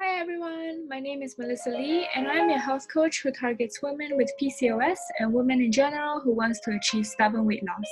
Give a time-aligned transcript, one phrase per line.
[0.00, 4.16] Hi everyone, my name is Melissa Lee, and I'm a health coach who targets women
[4.16, 7.88] with PCOS and women in general who wants to achieve stubborn weight loss.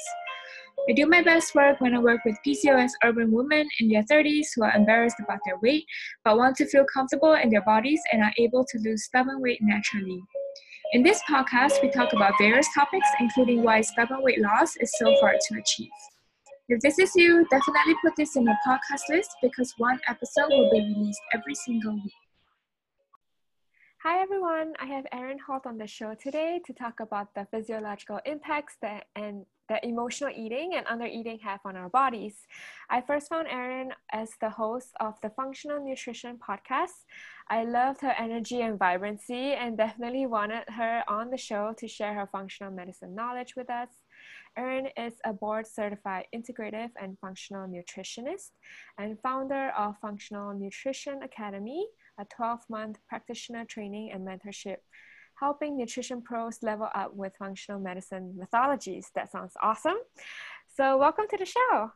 [0.88, 4.48] I do my best work when I work with PCOS urban women in their 30s
[4.54, 5.84] who are embarrassed about their weight
[6.24, 9.60] but want to feel comfortable in their bodies and are able to lose stubborn weight
[9.62, 10.20] naturally.
[10.92, 15.14] In this podcast, we talk about various topics, including why stubborn weight loss is so
[15.20, 15.90] hard to achieve.
[16.72, 20.70] If this is you, definitely put this in your podcast list because one episode will
[20.70, 22.12] be released every single week.
[24.04, 28.20] Hi everyone, I have Erin Holt on the show today to talk about the physiological
[28.24, 32.46] impacts that and that emotional eating and under eating have on our bodies.
[32.88, 37.02] I first found Erin as the host of the Functional Nutrition podcast.
[37.48, 42.14] I loved her energy and vibrancy and definitely wanted her on the show to share
[42.14, 43.88] her functional medicine knowledge with us.
[44.56, 48.50] Erin is a board certified integrative and functional nutritionist
[48.98, 51.86] and founder of Functional Nutrition Academy,
[52.18, 54.76] a 12 month practitioner training and mentorship
[55.40, 59.06] helping nutrition pros level up with functional medicine methodologies.
[59.14, 59.96] That sounds awesome.
[60.76, 61.92] So, welcome to the show.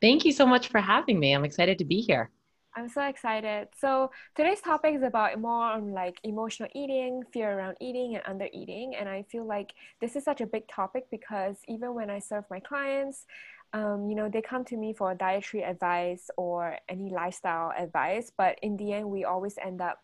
[0.00, 1.32] Thank you so much for having me.
[1.32, 2.30] I'm excited to be here.
[2.74, 3.68] I'm so excited.
[3.78, 8.48] So today's topic is about more on like emotional eating, fear around eating, and under
[8.52, 8.94] eating.
[8.98, 12.44] And I feel like this is such a big topic because even when I serve
[12.50, 13.26] my clients,
[13.74, 18.58] um, you know, they come to me for dietary advice or any lifestyle advice, but
[18.62, 19.98] in the end, we always end up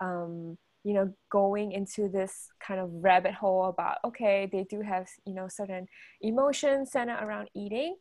[0.00, 5.08] um, you know going into this kind of rabbit hole about okay they do have
[5.24, 5.86] you know certain
[6.20, 7.96] emotions centered around eating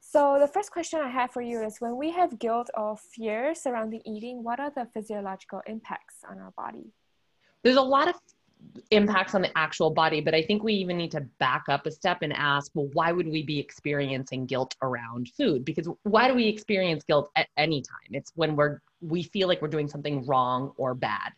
[0.00, 3.54] so the first question i have for you is when we have guilt or fear
[3.54, 6.92] surrounding eating what are the physiological impacts on our body
[7.62, 8.14] there's a lot of
[8.90, 11.90] impacts on the actual body but i think we even need to back up a
[11.90, 16.34] step and ask well why would we be experiencing guilt around food because why do
[16.34, 20.26] we experience guilt at any time it's when we're we feel like we're doing something
[20.26, 21.32] wrong or bad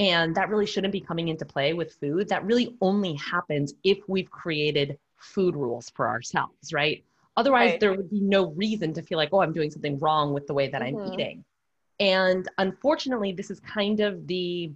[0.00, 2.28] and that really shouldn't be coming into play with food.
[2.30, 7.04] That really only happens if we've created food rules for ourselves, right?
[7.36, 7.80] Otherwise, right.
[7.80, 10.54] there would be no reason to feel like, oh, I'm doing something wrong with the
[10.54, 11.00] way that mm-hmm.
[11.00, 11.44] I'm eating.
[11.98, 14.72] And unfortunately, this is kind of the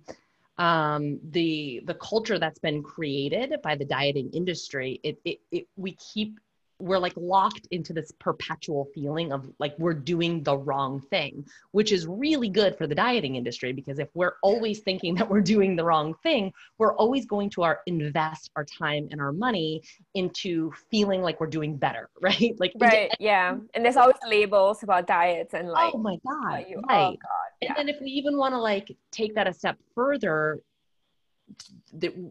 [0.57, 5.01] um, the the culture that's been created by the dieting industry.
[5.03, 6.39] It, it, it we keep
[6.79, 11.93] we're like locked into this perpetual feeling of like we're doing the wrong thing, which
[11.93, 15.77] is really good for the dieting industry because if we're always thinking that we're doing
[15.77, 19.83] the wrong thing, we're always going to our invest our time and our money
[20.15, 22.55] into feeling like we're doing better, right?
[22.59, 23.57] Like right, yeah.
[23.75, 27.05] And there's always labels about diets and oh like oh my god, you, oh right.
[27.05, 27.69] Oh god, yeah.
[27.69, 30.61] And then if we even want to like take that a step further,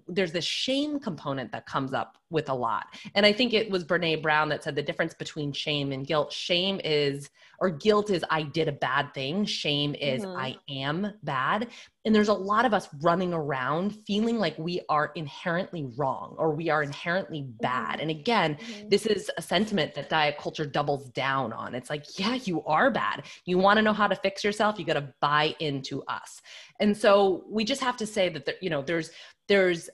[0.07, 2.87] there's this shame component that comes up with a lot.
[3.15, 6.33] And I think it was Brene Brown that said the difference between shame and guilt.
[6.33, 7.29] Shame is,
[7.59, 9.45] or guilt is, I did a bad thing.
[9.45, 10.37] Shame is, mm-hmm.
[10.37, 11.67] I am bad.
[12.05, 16.53] And there's a lot of us running around feeling like we are inherently wrong or
[16.53, 17.93] we are inherently bad.
[17.93, 18.01] Mm-hmm.
[18.01, 18.89] And again, mm-hmm.
[18.89, 21.75] this is a sentiment that diet culture doubles down on.
[21.75, 23.23] It's like, yeah, you are bad.
[23.45, 26.41] You want to know how to fix yourself, you got to buy into us.
[26.79, 29.02] And so we just have to say that, there, you know, there's,
[29.47, 29.89] there's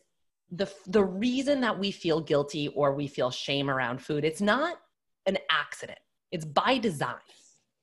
[0.52, 4.78] the the reason that we feel guilty or we feel shame around food it's not
[5.30, 6.00] an accident.
[6.31, 7.16] It's by design.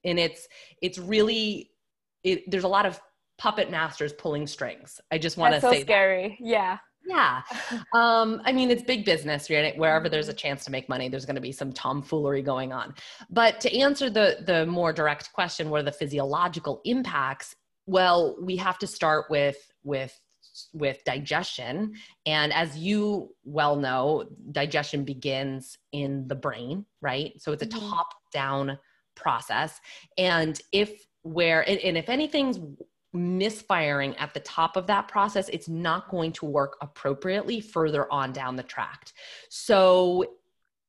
[0.05, 0.47] And it's
[0.83, 1.71] it's really
[2.23, 3.01] it, there's a lot of
[3.39, 5.01] puppet masters pulling strings.
[5.11, 6.37] I just want to so say scary.
[6.41, 6.47] That.
[6.47, 6.79] yeah.
[7.09, 7.43] Yeah.
[7.95, 9.77] Um i mean it's big business right?
[9.79, 12.95] Wherever there's a chance to make money there's going to be some tomfoolery going on.
[13.31, 17.55] But to answer the the more direct question what are the physiological impacts?
[17.87, 20.19] Well we have to start with with
[20.73, 21.95] with digestion.
[22.25, 27.41] And as you well know, digestion begins in the brain, right?
[27.41, 27.89] So it's a mm-hmm.
[27.89, 28.79] top down
[29.15, 29.81] process.
[30.19, 32.61] And if where, and, and if anything's
[33.13, 38.33] misfiring at the top of that process, it's not going to work appropriately further on
[38.33, 39.15] down the tract.
[39.49, 40.25] So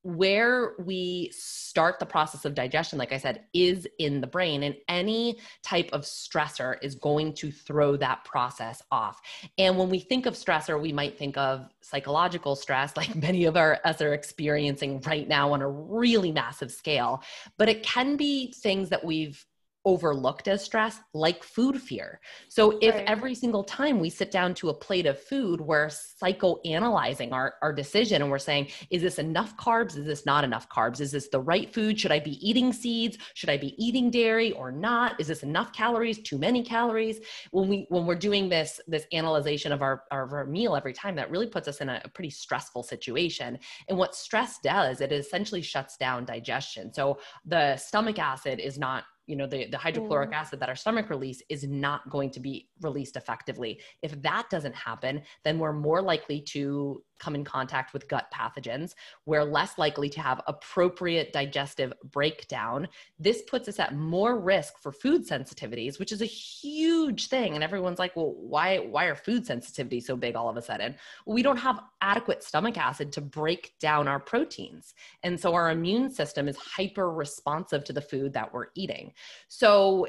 [0.07, 4.73] where we start the process of digestion, like I said, is in the brain, and
[4.87, 9.19] any type of stressor is going to throw that process off.
[9.57, 13.57] And when we think of stressor, we might think of psychological stress, like many of
[13.57, 17.21] our, us are experiencing right now on a really massive scale.
[17.57, 19.45] But it can be things that we've
[19.87, 22.19] overlooked as stress, like food fear.
[22.49, 23.05] So if right.
[23.07, 27.71] every single time we sit down to a plate of food, we're psychoanalyzing our, our
[27.71, 29.95] decision and we're saying, is this enough carbs?
[29.97, 30.99] Is this not enough carbs?
[30.99, 31.97] Is this the right food?
[31.97, 33.17] Should I be eating seeds?
[33.33, 35.17] Should I be eating dairy or not?
[35.21, 36.19] Is this enough calories?
[36.19, 37.21] Too many calories?
[37.51, 41.15] When we when we're doing this this analyzation of our, our, our meal every time,
[41.15, 43.57] that really puts us in a, a pretty stressful situation.
[43.87, 46.93] And what stress does, it essentially shuts down digestion.
[46.93, 50.35] So the stomach acid is not you know the, the hydrochloric mm.
[50.35, 53.79] acid that our stomach release is not going to be released effectively.
[54.01, 58.93] If that doesn't happen then we're more likely to come in contact with gut pathogens.
[59.25, 62.87] We're less likely to have appropriate digestive breakdown.
[63.17, 67.55] This puts us at more risk for food sensitivities which is a huge thing.
[67.55, 70.95] And everyone's like well why why are food sensitivities so big all of a sudden?
[71.25, 74.93] We don't have adequate stomach acid to break down our proteins.
[75.23, 79.11] And so our immune system is hyper responsive to the food that we're eating
[79.47, 80.07] so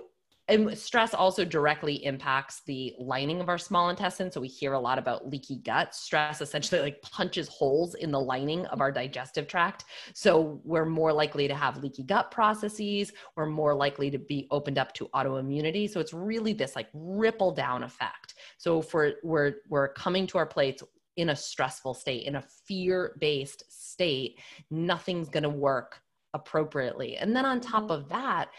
[0.48, 4.32] and stress also directly impacts the lining of our small intestine.
[4.32, 5.94] So we hear a lot about leaky gut.
[5.94, 9.84] Stress essentially like punches holes in the lining of our digestive tract.
[10.14, 13.12] So we're more likely to have leaky gut processes.
[13.36, 15.88] We're more likely to be opened up to autoimmunity.
[15.88, 18.34] So it's really this like ripple down effect.
[18.56, 20.82] So if we're we're, we're coming to our plates
[21.16, 24.40] in a stressful state in a fear based state.
[24.70, 26.00] Nothing's going to work
[26.34, 27.16] appropriately.
[27.16, 28.50] And then on top of that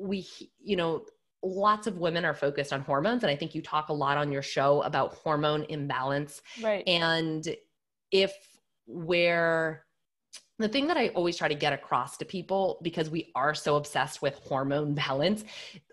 [0.00, 0.26] we
[0.62, 1.04] you know
[1.42, 4.32] lots of women are focused on hormones and i think you talk a lot on
[4.32, 6.42] your show about hormone imbalance.
[6.62, 6.86] Right.
[6.86, 7.46] And
[8.10, 8.34] if
[8.86, 9.84] where
[10.58, 13.76] the thing that i always try to get across to people because we are so
[13.76, 15.44] obsessed with hormone balance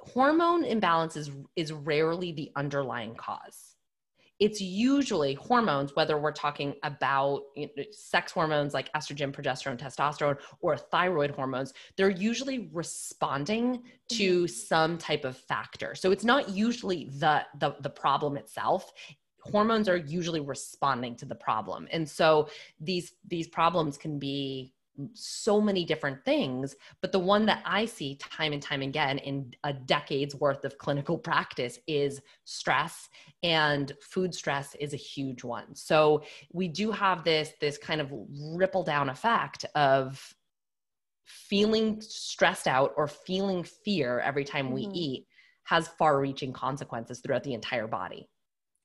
[0.01, 3.76] hormone imbalance is is rarely the underlying cause
[4.39, 7.41] it's usually hormones, whether we're talking about
[7.91, 13.81] sex hormones like estrogen, progesterone, testosterone, or thyroid hormones, they're usually responding
[14.11, 14.47] to mm-hmm.
[14.47, 15.95] some type of factor.
[15.95, 18.91] So it's not usually the, the, the problem itself
[19.41, 22.49] hormones are usually responding to the problem and so
[22.81, 24.73] these these problems can be
[25.13, 29.51] so many different things but the one that i see time and time again in
[29.63, 33.09] a decade's worth of clinical practice is stress
[33.43, 36.23] and food stress is a huge one so
[36.53, 38.11] we do have this this kind of
[38.53, 40.33] ripple down effect of
[41.25, 44.75] feeling stressed out or feeling fear every time mm-hmm.
[44.75, 45.27] we eat
[45.65, 48.29] has far reaching consequences throughout the entire body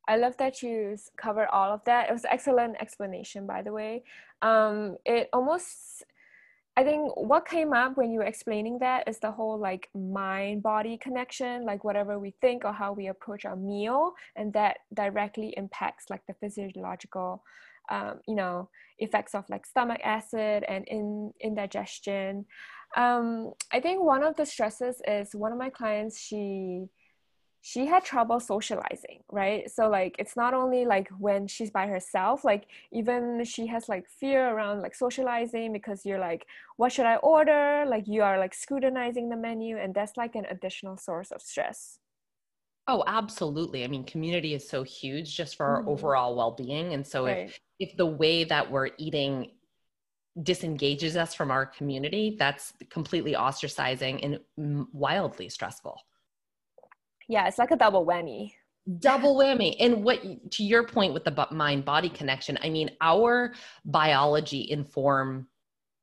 [0.08, 2.08] I love that you covered all of that.
[2.08, 4.02] It was excellent explanation, by the way.
[4.42, 6.04] Um, it almost,
[6.76, 10.62] I think what came up when you were explaining that is the whole like mind
[10.62, 15.54] body connection, like whatever we think or how we approach our meal, and that directly
[15.56, 17.44] impacts like the physiological,
[17.90, 18.68] um, you know,
[18.98, 22.44] effects of like stomach acid and in indigestion.
[22.96, 26.86] Um, I think one of the stresses is one of my clients, she
[27.64, 29.70] she had trouble socializing right?
[29.70, 34.06] So like it's not only like when she's by herself like even she has like
[34.08, 36.44] fear around like socializing because you're like
[36.76, 37.84] what should i order?
[37.86, 41.98] Like you are like scrutinizing the menu and that's like an additional source of stress.
[42.88, 43.84] Oh absolutely.
[43.84, 45.90] I mean community is so huge just for our mm-hmm.
[45.90, 47.46] overall well-being and so right.
[47.46, 49.52] if if the way that we're eating
[50.42, 54.18] disengages us from our community that's completely ostracizing
[54.56, 56.00] and wildly stressful
[57.32, 58.52] yeah, it's like a double whammy.
[58.98, 59.74] Double whammy.
[59.80, 60.20] And what
[60.52, 63.54] to your point with the mind body connection, I mean, our
[63.86, 65.46] biology inform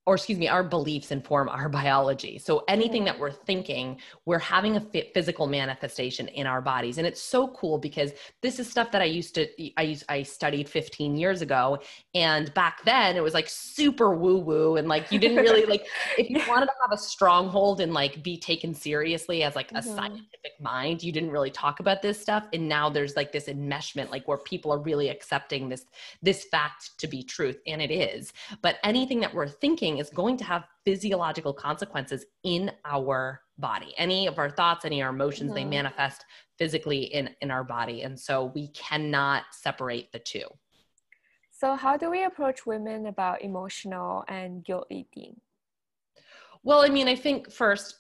[0.10, 2.40] or excuse me, our beliefs inform our biology.
[2.40, 4.80] So anything that we're thinking, we're having a
[5.14, 6.98] physical manifestation in our bodies.
[6.98, 9.48] And it's so cool because this is stuff that I used to,
[9.78, 11.78] I used, I studied 15 years ago.
[12.16, 14.78] And back then it was like super woo woo.
[14.78, 15.86] And like, you didn't really like,
[16.18, 19.76] if you wanted to have a stronghold and like be taken seriously as like a
[19.76, 19.96] mm-hmm.
[19.96, 22.48] scientific mind, you didn't really talk about this stuff.
[22.52, 25.86] And now there's like this enmeshment, like where people are really accepting this,
[26.24, 27.60] this fact to be truth.
[27.68, 32.72] And it is, but anything that we're thinking is going to have physiological consequences in
[32.86, 33.94] our body.
[33.98, 35.56] Any of our thoughts, any of our emotions, mm-hmm.
[35.56, 36.26] they manifest
[36.58, 38.04] physically in, in our body.
[38.04, 40.46] And so we cannot separate the two.
[41.52, 45.36] So, how do we approach women about emotional and guilt eating?
[46.64, 47.96] Well, I mean, I think first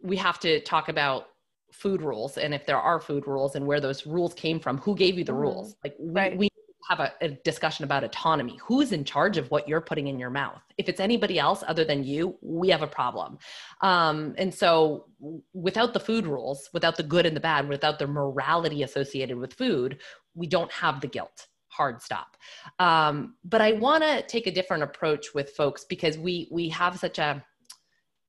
[0.00, 1.26] we have to talk about
[1.72, 4.94] food rules and if there are food rules and where those rules came from who
[4.94, 5.40] gave you the mm-hmm.
[5.40, 6.36] rules like we, right.
[6.36, 6.48] we
[6.88, 8.58] have a, a, discussion about autonomy.
[8.64, 10.62] Who's in charge of what you're putting in your mouth?
[10.78, 13.38] If it's anybody else other than you, we have a problem.
[13.80, 15.06] Um, and so,
[15.52, 19.54] without the food rules, without the good and the bad, without the morality associated with
[19.54, 20.00] food,
[20.34, 21.46] we don't have the guilt.
[21.68, 22.36] Hard stop.
[22.78, 26.98] Um, but I want to take a different approach with folks because we we have
[26.98, 27.44] such a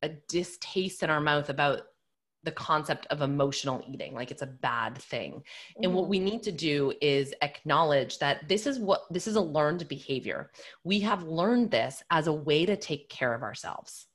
[0.04, 1.82] a distaste in our mouth about
[2.44, 5.34] the concept of emotional eating like it's a bad thing.
[5.34, 5.84] Mm-hmm.
[5.84, 6.12] and what mm-hmm.
[6.12, 10.52] we need to do is acknowledge that this is what this is a learned behavior.
[10.84, 14.08] We have learned this as a way to take care of ourselves.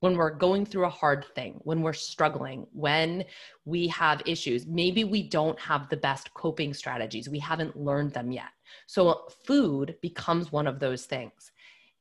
[0.00, 3.24] When we're going through a hard thing when we're struggling when
[3.64, 7.28] we have issues maybe we don't have the best coping strategies.
[7.28, 8.52] We haven't learned them yet.
[8.86, 11.52] So food becomes one of those things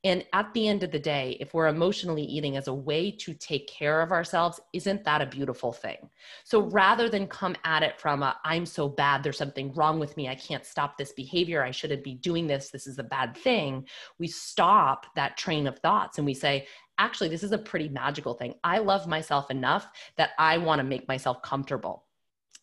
[0.05, 3.33] And at the end of the day, if we're emotionally eating as a way to
[3.33, 6.09] take care of ourselves, isn't that a beautiful thing?
[6.43, 10.17] So rather than come at it from a, I'm so bad, there's something wrong with
[10.17, 13.37] me, I can't stop this behavior, I shouldn't be doing this, this is a bad
[13.37, 13.87] thing,
[14.19, 16.67] we stop that train of thoughts and we say,
[16.97, 18.55] actually, this is a pretty magical thing.
[18.63, 22.03] I love myself enough that I want to make myself comfortable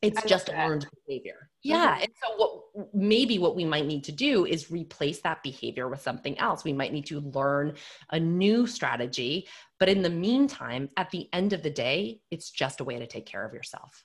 [0.02, 1.50] it's just learned behavior.
[1.62, 2.02] Yeah mm-hmm.
[2.02, 6.00] and so what maybe what we might need to do is replace that behavior with
[6.00, 6.64] something else.
[6.64, 7.74] We might need to learn
[8.10, 12.80] a new strategy but in the meantime at the end of the day it's just
[12.80, 14.04] a way to take care of yourself.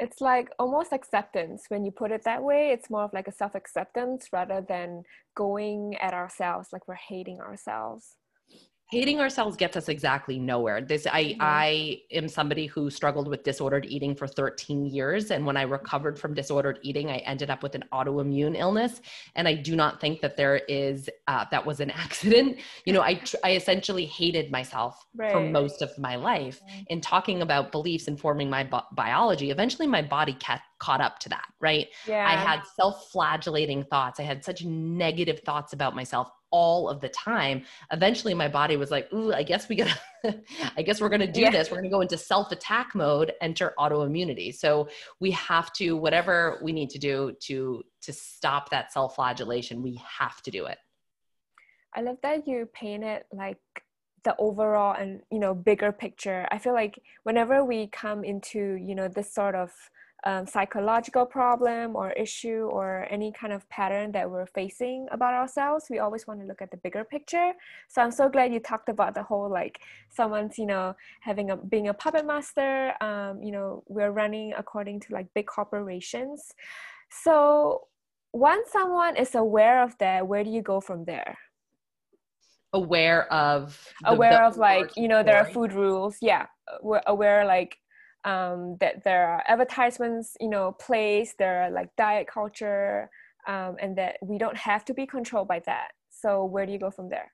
[0.00, 1.66] It's like almost acceptance.
[1.68, 5.04] When you put it that way it's more of like a self-acceptance rather than
[5.36, 8.16] going at ourselves like we're hating ourselves
[8.90, 11.40] hating ourselves gets us exactly nowhere this i mm-hmm.
[11.40, 16.18] i am somebody who struggled with disordered eating for 13 years and when i recovered
[16.18, 19.00] from disordered eating i ended up with an autoimmune illness
[19.36, 23.00] and i do not think that there is uh, that was an accident you know
[23.00, 25.32] i i essentially hated myself right.
[25.32, 26.82] for most of my life mm-hmm.
[26.88, 30.36] in talking about beliefs informing my bi- biology eventually my body
[30.78, 32.26] caught up to that right yeah.
[32.28, 37.64] i had self-flagellating thoughts i had such negative thoughts about myself all of the time
[37.90, 39.98] eventually my body was like ooh i guess we gotta
[40.76, 41.50] i guess we're gonna do yeah.
[41.50, 41.70] this.
[41.70, 44.54] We're gonna go into self-attack mode enter autoimmunity.
[44.54, 44.88] So
[45.20, 50.40] we have to whatever we need to do to to stop that self-flagellation we have
[50.42, 50.78] to do it.
[51.94, 53.58] I love that you paint it like
[54.24, 56.46] the overall and you know bigger picture.
[56.50, 59.72] I feel like whenever we come into you know this sort of
[60.24, 65.86] um, psychological problem or issue or any kind of pattern that we're facing about ourselves
[65.90, 67.52] we always want to look at the bigger picture.
[67.88, 71.56] So i'm so glad you talked about the whole like someone's you know having a
[71.56, 76.52] being a puppet master um, you know we're running according to like big corporations.
[77.10, 77.88] So
[78.32, 81.36] once someone is aware of that where do you go from there?
[82.72, 86.16] Aware of the, aware the of like you know there are food rules.
[86.20, 86.46] Yeah
[86.82, 87.78] we're aware like
[88.24, 93.10] um, that there are advertisements, you know, placed, there are like diet culture,
[93.46, 95.88] um, and that we don't have to be controlled by that.
[96.10, 97.30] So where do you go from there?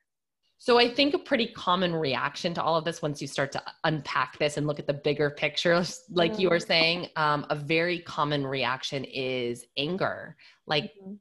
[0.57, 3.63] So I think a pretty common reaction to all of this, once you start to
[3.83, 6.41] unpack this and look at the bigger picture, like mm-hmm.
[6.41, 6.67] you were mm-hmm.
[6.67, 10.35] saying, um, a very common reaction is anger.
[10.67, 11.13] Like, mm-hmm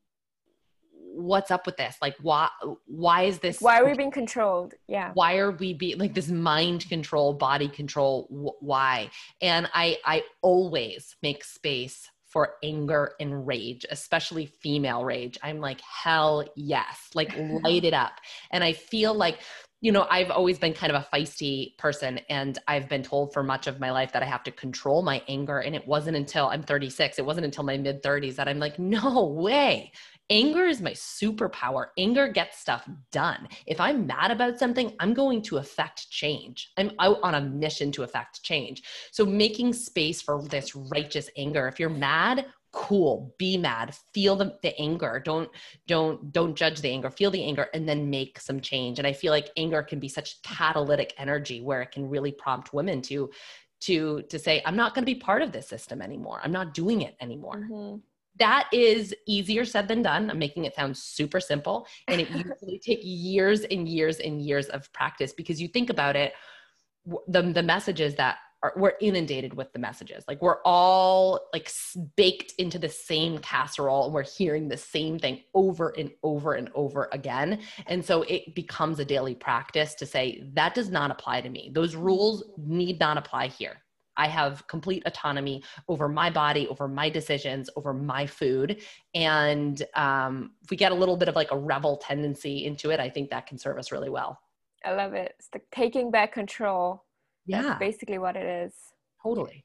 [1.12, 2.48] what's up with this like why
[2.86, 6.28] why is this why are we being controlled yeah why are we being like this
[6.28, 13.46] mind control body control wh- why and i i always make space for anger and
[13.46, 15.36] rage, especially female rage.
[15.42, 18.12] I'm like, hell yes, like light it up.
[18.52, 19.40] And I feel like,
[19.80, 23.42] you know, I've always been kind of a feisty person, and I've been told for
[23.42, 25.58] much of my life that I have to control my anger.
[25.58, 28.78] And it wasn't until I'm 36, it wasn't until my mid 30s that I'm like,
[28.78, 29.90] no way
[30.30, 31.86] anger is my superpower.
[31.98, 33.48] Anger gets stuff done.
[33.66, 36.70] If I'm mad about something, I'm going to affect change.
[36.78, 38.82] I'm out on a mission to affect change.
[39.10, 41.66] So making space for this righteous anger.
[41.68, 45.50] If you're mad, cool be mad feel the, the anger don't
[45.88, 49.12] don't don't judge the anger feel the anger and then make some change and i
[49.12, 53.28] feel like anger can be such catalytic energy where it can really prompt women to
[53.80, 56.72] to to say i'm not going to be part of this system anymore i'm not
[56.72, 57.96] doing it anymore mm-hmm
[58.40, 60.30] that is easier said than done.
[60.30, 61.86] I'm making it sound super simple.
[62.08, 66.16] And it usually takes years and years and years of practice because you think about
[66.16, 66.32] it,
[67.28, 70.24] the, the messages that are, we're inundated with the messages.
[70.28, 71.70] Like we're all like
[72.16, 76.70] baked into the same casserole and we're hearing the same thing over and over and
[76.74, 77.60] over again.
[77.86, 81.70] And so it becomes a daily practice to say, that does not apply to me.
[81.72, 83.82] Those rules need not apply here.
[84.20, 88.82] I have complete autonomy over my body, over my decisions, over my food.
[89.14, 93.00] And um, if we get a little bit of like a rebel tendency into it,
[93.00, 94.38] I think that can serve us really well.
[94.84, 95.34] I love it.
[95.38, 97.04] It's the taking back control.
[97.46, 97.62] Yeah.
[97.62, 98.74] That's basically what it is.
[99.22, 99.64] Totally.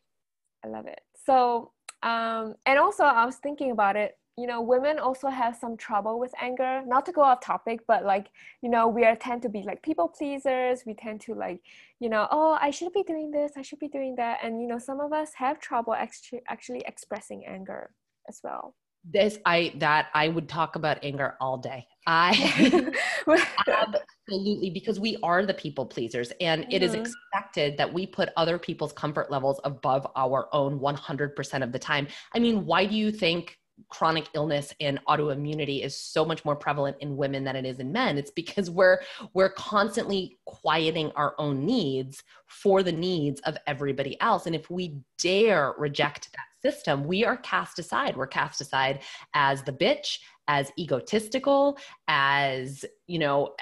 [0.63, 1.01] I love it.
[1.25, 5.77] So, um, and also I was thinking about it you know women also have some
[5.77, 8.27] trouble with anger not to go off topic but like
[8.61, 11.61] you know we are tend to be like people pleasers we tend to like
[11.99, 14.67] you know oh i should be doing this i should be doing that and you
[14.67, 17.91] know some of us have trouble actually actually expressing anger
[18.27, 18.75] as well
[19.13, 22.91] this i that i would talk about anger all day i
[23.67, 26.71] absolutely because we are the people pleasers and mm-hmm.
[26.71, 27.01] it is mm-hmm.
[27.01, 32.07] expected that we put other people's comfort levels above our own 100% of the time
[32.33, 33.57] i mean why do you think
[33.89, 37.91] chronic illness and autoimmunity is so much more prevalent in women than it is in
[37.91, 38.17] men.
[38.17, 38.99] It's because we're
[39.33, 44.45] we're constantly quieting our own needs for the needs of everybody else.
[44.45, 48.15] And if we dare reject that system we are cast aside.
[48.17, 49.01] We're cast aside
[49.33, 50.17] as the bitch
[50.47, 51.77] as egotistical
[52.07, 53.55] as you know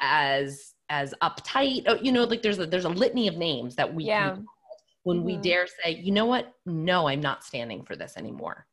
[0.00, 1.82] as as uptight.
[1.86, 4.30] Oh, you know like there's a there's a litany of names that we Yeah.
[4.30, 4.46] can
[5.02, 5.42] when we Mhm.
[5.42, 6.52] dare say you know what?
[6.66, 8.66] No i'm not standing for this anymore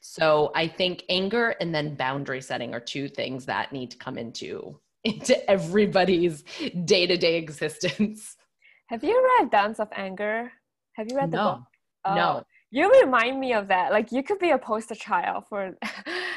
[0.00, 4.18] so i think anger and then boundary setting are two things that need to come
[4.18, 6.44] into into everybody's
[6.84, 8.36] day-to-day existence
[8.90, 10.50] Have you read Dance of Anger?
[10.94, 11.60] Have you read the book?
[11.60, 11.64] no
[12.06, 13.92] Oh, no You remind me of that.
[13.92, 15.76] Like you could be a poster child for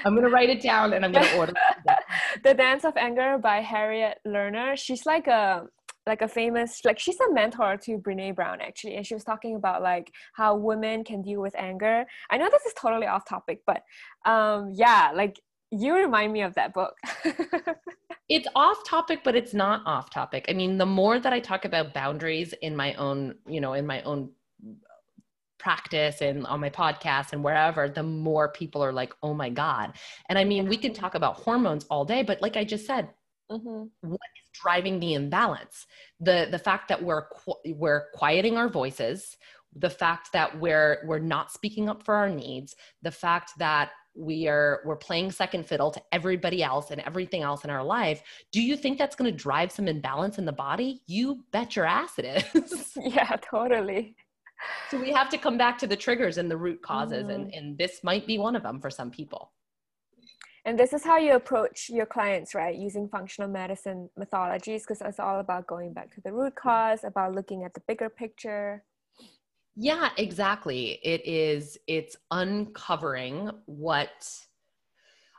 [0.06, 1.54] i'm gonna write it down and i'm gonna order
[1.88, 2.44] it.
[2.44, 4.78] the Dance of Anger by Harriet Lerner.
[4.78, 5.66] She's like a
[6.06, 9.56] like a famous like she's a mentor to Brene Brown actually, and she was talking
[9.56, 12.06] about like how women can deal with anger.
[12.30, 13.84] I know this is totally off topic, but
[14.26, 15.40] um yeah, like
[15.72, 16.96] you remind me of that book.
[18.30, 21.66] it's off topic but it's not off topic i mean the more that i talk
[21.66, 24.30] about boundaries in my own you know in my own
[25.60, 29.94] practice and on my podcast and wherever the more people are like oh my god
[30.30, 33.10] and i mean we can talk about hormones all day but like i just said
[33.52, 33.90] Mhm.
[34.54, 35.86] Driving the imbalance.
[36.20, 39.38] The the fact that we're qu- we're quieting our voices
[39.76, 44.48] the fact that we're we're not speaking up for our needs the fact that we
[44.48, 48.62] are we're playing second fiddle to everybody else and everything else in our life do
[48.62, 51.02] you think that's going to drive some imbalance in the body?
[51.08, 52.94] You bet your ass it is.
[53.02, 54.16] Yeah, totally.
[54.90, 57.58] so we have to come back to the triggers and the root causes and mm.
[57.58, 59.52] and this might be one of them for some people
[60.66, 62.76] And this is how you approach your clients, right?
[62.76, 67.36] Using functional medicine methodologies, because it's all about going back to the root cause, about
[67.36, 68.84] looking at the bigger picture.
[69.76, 71.00] Yeah, exactly.
[71.04, 74.10] It is it's uncovering what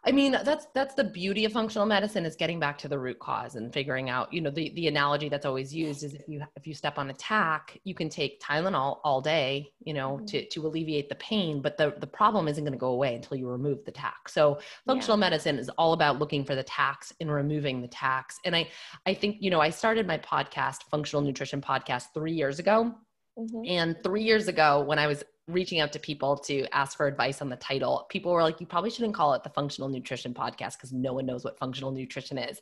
[0.07, 3.19] I mean, that's that's the beauty of functional medicine is getting back to the root
[3.19, 6.43] cause and figuring out, you know, the the analogy that's always used is if you
[6.57, 10.27] if you step on a tack, you can take Tylenol all day, you know, Mhm.
[10.27, 13.39] to to alleviate the pain, but the the problem isn't going to go away until
[13.39, 14.29] you remove the tack.
[14.29, 18.39] So, functional medicine is all about looking for the tacks and removing the tacks.
[18.45, 18.69] And I
[19.07, 22.95] I think, you know, I started my podcast, Functional Nutrition Podcast 3 years ago.
[23.39, 23.69] Mhm.
[23.69, 27.43] And three years ago, when I was reaching out to people to ask for advice
[27.43, 30.75] on the title, people were like, you probably shouldn't call it the Functional Nutrition Podcast
[30.75, 32.61] because no one knows what functional nutrition is.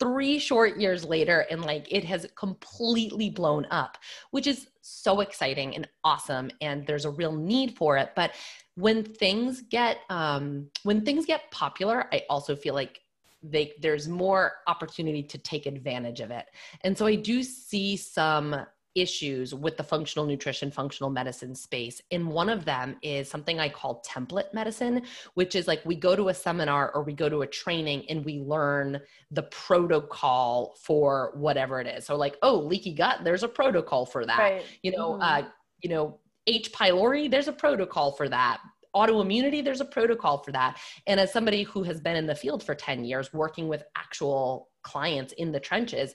[0.00, 3.98] Three short years later, and like it has completely blown up,
[4.32, 6.50] which is so exciting and awesome.
[6.60, 8.10] And there's a real need for it.
[8.16, 8.32] But
[8.74, 13.00] when things get um, when things get popular, I also feel like
[13.44, 16.46] they there's more opportunity to take advantage of it.
[16.80, 22.00] And so I do see some issues with the functional nutrition, functional medicine space.
[22.10, 25.02] And one of them is something I call template medicine,
[25.34, 28.24] which is like we go to a seminar or we go to a training and
[28.24, 32.06] we learn the protocol for whatever it is.
[32.06, 34.38] So, like, oh, leaky gut, there's a protocol for that.
[34.38, 34.64] Right.
[34.82, 35.44] You know, Mhm.
[35.44, 35.48] uh,
[35.82, 36.72] you know, H.
[36.72, 38.60] pylori, there's a protocol for that.
[38.94, 40.78] Autoimmunity, there's a protocol for that.
[41.06, 44.70] And as somebody who has been in the field for 10 years working with actual
[44.82, 46.14] clients in the trenches,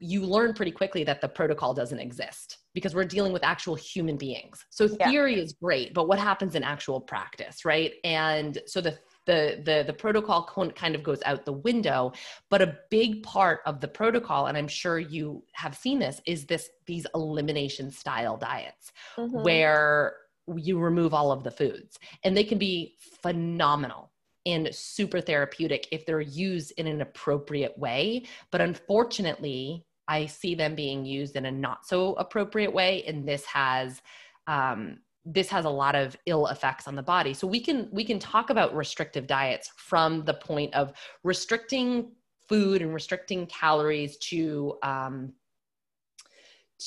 [0.00, 4.16] you learn pretty quickly that the protocol doesn't exist because we're dealing with actual human
[4.16, 4.64] beings.
[4.70, 5.08] So Yeah.
[5.08, 7.94] theory is great, but what happens in actual practice, right?
[8.04, 12.12] And so the the the the protocol kind of goes out the window,
[12.50, 16.46] but a big part of the protocol and I'm sure you have seen this is
[16.46, 19.64] this these elimination style diets Mhm.
[19.64, 20.16] where
[20.56, 24.12] you remove all of the foods and they can be phenomenal
[24.46, 28.24] and super therapeutic if they're used in an appropriate way.
[28.50, 33.42] But unfortunately i see them being used in a not so appropriate way and this
[33.46, 34.02] has
[34.46, 37.32] um, this has a lot of ill effects on the body.
[37.32, 42.12] So we can we can talk about restrictive diets from the point of restricting
[42.48, 45.32] food and restricting calories to um,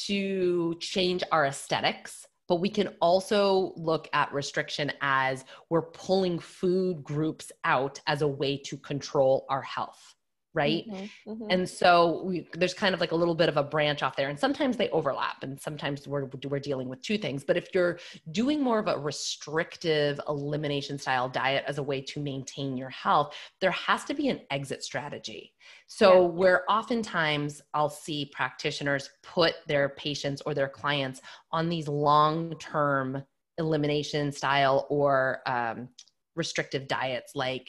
[0.05, 7.03] to change our aesthetics but we can also look at restriction as we're pulling food
[7.03, 10.15] groups out as a way to control our health
[10.63, 11.09] right Mhm.
[11.27, 11.47] Mhm.
[11.53, 11.87] and so
[12.27, 14.75] we, there's kind of like a little bit of a branch off there and sometimes
[14.77, 17.95] they overlap and sometimes we're, we're dealing with two things but if you're
[18.31, 23.29] doing more of a restrictive elimination style diet as a way to maintain your health
[23.61, 25.43] there has to be an exit strategy
[25.87, 26.27] so Yeah.
[26.41, 29.03] where oftentimes i'll see practitioners
[29.35, 33.23] put their patients or their clients on these long-term
[33.59, 35.89] elimination style or um,
[36.35, 37.67] restrictive diets like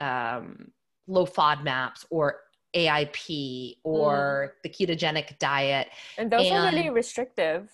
[0.00, 0.72] um,
[1.06, 2.40] low FODMAPs or
[2.74, 4.62] AIP or mm.
[4.62, 5.88] the ketogenic diet.
[6.18, 7.70] and those are really restrictive.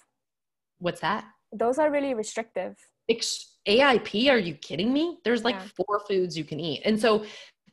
[0.79, 1.25] What's that?
[1.53, 2.77] Those are really restrictive.
[3.09, 4.31] Ex- AIP?
[4.31, 5.19] Are you kidding me?
[5.25, 5.69] There's like Yeah.
[5.77, 6.83] four foods you can eat.
[6.85, 7.25] And so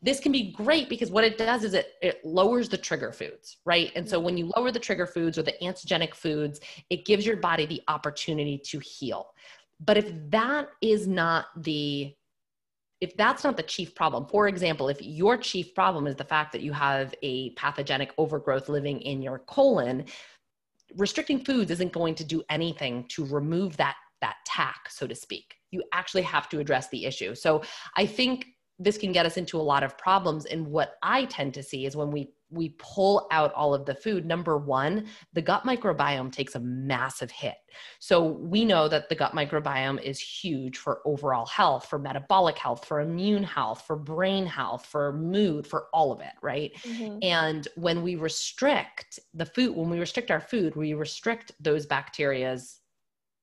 [0.02, 3.58] this can be great because what it does is it, it lowers the trigger foods,
[3.66, 3.92] right?
[3.96, 4.26] And so mm-hmm.
[4.26, 7.82] when you lower the trigger foods or the antigenic foods, it gives your body the
[7.88, 9.34] opportunity to heal.
[9.80, 12.14] But if that is not the
[13.00, 16.52] if that's not the chief problem, for example, if your chief problem is the fact
[16.54, 20.06] that you have a pathogenic overgrowth living in your colon,
[20.96, 25.56] restricting foods isn't going to do anything to remove that that tack, so to speak.
[25.70, 27.36] You actually have to address the issue.
[27.36, 27.62] So
[27.96, 28.48] I think
[28.80, 30.46] this can get us into a lot of problems.
[30.46, 33.96] And what I tend to see is when we we pull out all of the
[33.96, 37.56] food, number one, the gut microbiome takes a massive hit.
[38.00, 42.86] So we know that the gut microbiome is huge for overall health, for metabolic health,
[42.86, 46.74] for immune health, for brain health, for mood, for all of it, right?
[46.84, 47.20] Mm-hmm.
[47.22, 52.80] And when we restrict the food, when we restrict our food, we restrict those bacteria's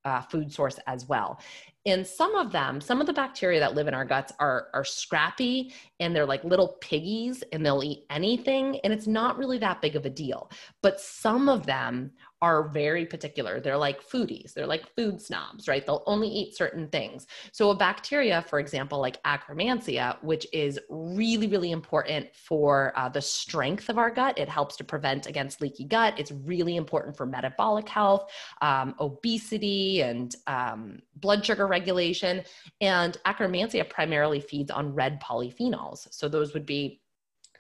[0.05, 1.41] uh, food source as well.
[1.87, 4.85] And some of them, some of the bacteria that live in our guts are, are
[4.85, 8.81] scrappy and they're like little piggies and they'll eat anything.
[8.85, 10.51] And it's not really that big of a deal.
[10.83, 12.13] But some of them
[12.45, 13.59] are very particular.
[13.59, 15.85] They're like foodies, they're like food snobs, right?
[15.85, 17.27] They'll only eat certain things.
[17.53, 23.23] So, a bacteria, for example, like Akkermansia, which is really, really important for uh, the
[23.23, 26.19] strength of our gut, it helps to prevent against leaky gut.
[26.19, 28.31] It's really important for metabolic health,
[28.61, 32.43] um, obesity, and um, blood sugar regulation.
[32.83, 36.09] And Akkermansia primarily feeds on red polyphenols.
[36.11, 37.01] So, those would be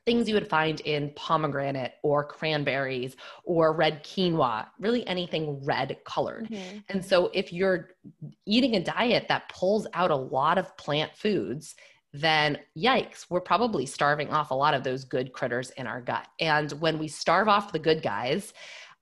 [0.06, 6.48] things you would find in pomegranate or cranberries or red quinoa, really anything red colored.
[6.50, 6.78] Mm-hmm.
[6.90, 7.90] And so if you're
[8.46, 11.74] eating a diet that pulls out a lot of plant foods,
[12.12, 16.28] then yikes, we're probably starving off a lot of those good critters in our gut.
[16.38, 18.52] And when we starve off the good guys,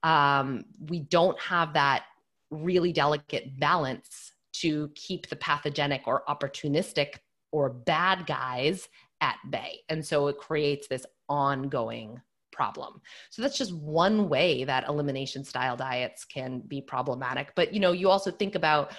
[0.01, 2.05] um, we don't have that
[2.49, 7.15] really delicate balance to keep the pathogenic or opportunistic
[7.51, 8.87] or bad guys
[9.23, 9.79] at bay.
[9.87, 13.01] And so it creates this ongoing problem.
[13.29, 17.53] So that's just one way that elimination style diets can be problematic.
[17.55, 18.91] But you know, you also think about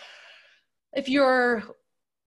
[0.94, 1.62] if you're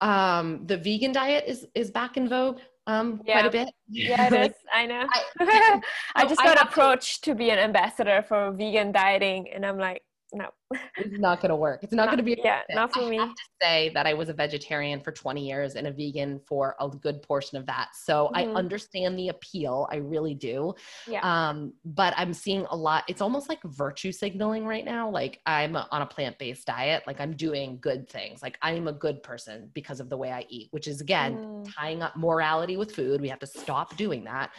[0.01, 3.33] um the vegan diet is is back in vogue um yeah.
[3.33, 3.69] quite a bit.
[3.89, 4.57] Yeah, it is.
[4.71, 5.07] I know.
[5.39, 5.81] I,
[6.15, 10.03] I just got approached to, to be an ambassador for vegan dieting and I'm like,
[10.33, 10.49] no.
[10.97, 11.83] It's not going to work.
[11.83, 13.17] It's not, not going to be yeah not for I me.
[13.17, 16.75] have to say that i was a vegetarian for 20 years and a vegan for
[16.79, 17.89] a good portion of that.
[17.93, 18.35] So mm-hmm.
[18.35, 19.87] i understand the appeal.
[19.91, 20.73] I really do.
[21.07, 21.21] Yeah.
[21.21, 25.09] Um but i'm seeing a lot it's almost like virtue signaling right now.
[25.09, 27.03] Like i'm on a plant-based diet.
[27.07, 28.41] Like i'm doing good things.
[28.41, 31.73] Like i'm a good person because of the way i eat which is again mm.
[31.75, 33.21] tying up morality with food.
[33.21, 34.51] We have to stop doing that.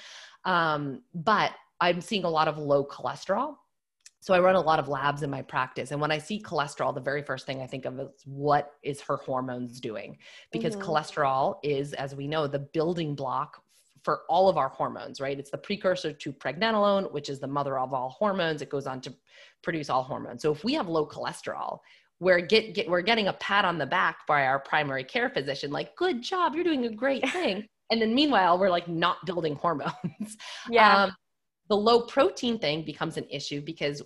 [0.44, 3.54] Um but i'm seeing a lot of low cholesterol
[4.20, 5.90] so I run a lot of labs in my practice.
[5.90, 9.00] And when I see cholesterol, the very first thing I think of is what is
[9.02, 10.18] her hormones doing?
[10.52, 10.90] Because mm-hmm.
[10.90, 13.62] cholesterol is, as we know, the building block
[14.02, 15.38] for all of our hormones, right?
[15.38, 18.62] It's the precursor to pregnenolone, which is the mother of all hormones.
[18.62, 19.14] It goes on to
[19.62, 20.42] produce all hormones.
[20.42, 21.78] So if we have low cholesterol,
[22.20, 25.70] we're get, get we're getting a pat on the back by our primary care physician,
[25.70, 27.66] like, good job, you're doing a great thing.
[27.90, 30.36] and then meanwhile, we're like not building hormones.
[30.68, 31.04] Yeah.
[31.08, 31.12] Um,
[31.68, 34.02] the low protein thing becomes an issue because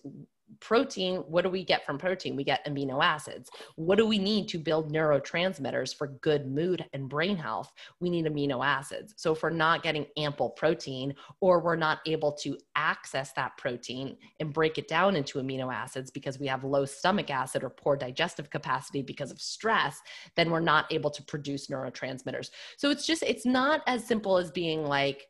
[0.63, 2.37] protein what do we get from protein?
[2.37, 3.51] We get amino acids.
[3.77, 7.73] What do we need to build neurotransmitters for good mood and brain health?
[8.01, 9.15] We need amino acids.
[9.17, 14.17] So if we're not getting ample protein or we're not able to access that protein
[14.41, 17.97] and break it down into amino acids because we have low stomach acid or poor
[17.97, 20.01] digestive capacity because of stress
[20.37, 22.51] then we're not able to produce neurotransmitters.
[22.77, 25.27] So it's just it's not as simple as being like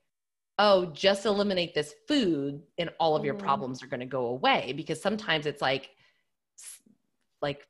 [0.59, 3.45] oh, just eliminate this food and all of your mm-hmm.
[3.45, 4.73] problems are going to go away.
[4.77, 5.91] Because sometimes it's like,
[7.41, 7.67] like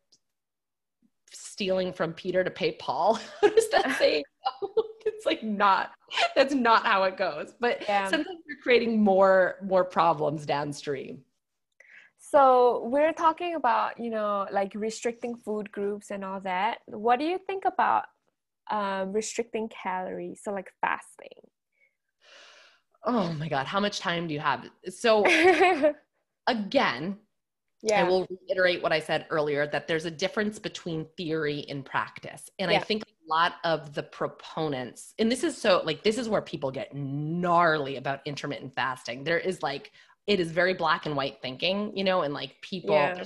[1.33, 3.19] stealing from Peter to pay Paul.
[3.41, 4.25] what does that say?
[5.07, 5.93] it's like not,
[6.35, 7.55] that's not how it goes.
[7.61, 8.09] But yeah.
[8.09, 11.21] sometimes you're creating more, more problems downstream.
[12.19, 16.79] So we're talking about, you know, like restricting food groups and all that.
[16.87, 18.05] What do you think about
[18.71, 20.41] um, restricting calories?
[20.43, 21.51] So like fasting
[23.05, 25.25] oh my god how much time do you have so
[26.47, 27.17] again
[27.83, 28.01] yeah.
[28.01, 32.49] I will reiterate what I said earlier that there's a difference between theory and practice.
[32.59, 32.79] And yeah.
[32.79, 36.43] I think a lot of the proponents, and this is so like, this is where
[36.43, 39.25] people get gnarly about intermittent fasting.
[39.25, 39.91] There is like,
[40.29, 42.95] it is very black and white thinking, you know, and like people.
[42.95, 43.25] Yeah.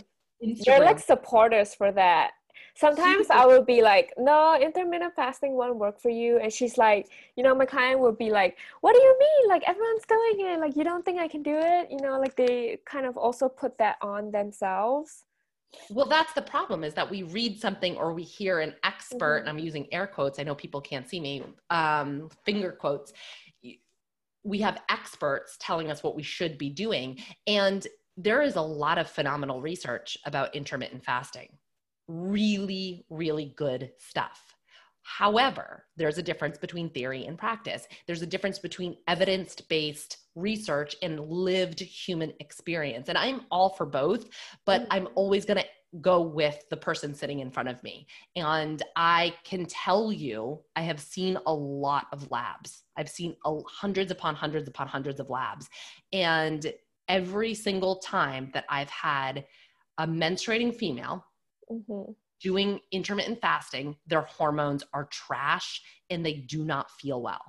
[0.64, 2.32] They're like supporters for that
[2.74, 6.38] sometimes I will be like, no, intermittent fasting won't work for you.
[6.38, 9.48] And she's like, you know, my client will be like, what do you mean?
[9.48, 10.60] Like everyone's doing it.
[10.60, 11.88] Like you don't think I can do it?
[11.90, 15.24] You know, like they kind of also put that on themselves.
[15.90, 19.48] Well, that's the problem is that we read something or we hear an expert, mm-hmm.
[19.48, 20.38] and I'm using air quotes.
[20.38, 23.12] I know people can't see me, um, finger quotes.
[24.44, 27.18] We have experts telling us what we should be doing.
[27.46, 31.48] And there is a lot of phenomenal research about intermittent fasting
[32.08, 34.54] really, really good stuff.
[35.02, 37.86] However, there's a difference between theory and practice.
[38.06, 43.08] There's a difference between evidence based research and lived human experience.
[43.08, 44.26] And I'm all for both,
[44.64, 44.86] but mm.
[44.90, 45.64] I'm always going to
[46.00, 48.06] go with the person sitting in front of me.
[48.34, 52.82] And I can tell you, I have seen a lot of labs.
[52.96, 55.68] I've seen a, hundreds upon hundreds upon hundreds of labs.
[56.12, 56.72] And
[57.08, 59.46] every single time that I've had
[59.98, 61.24] a menstruating female,
[61.70, 67.40] mm-hmm doing intermittent fasting, their hormones are trash and they do not feel well.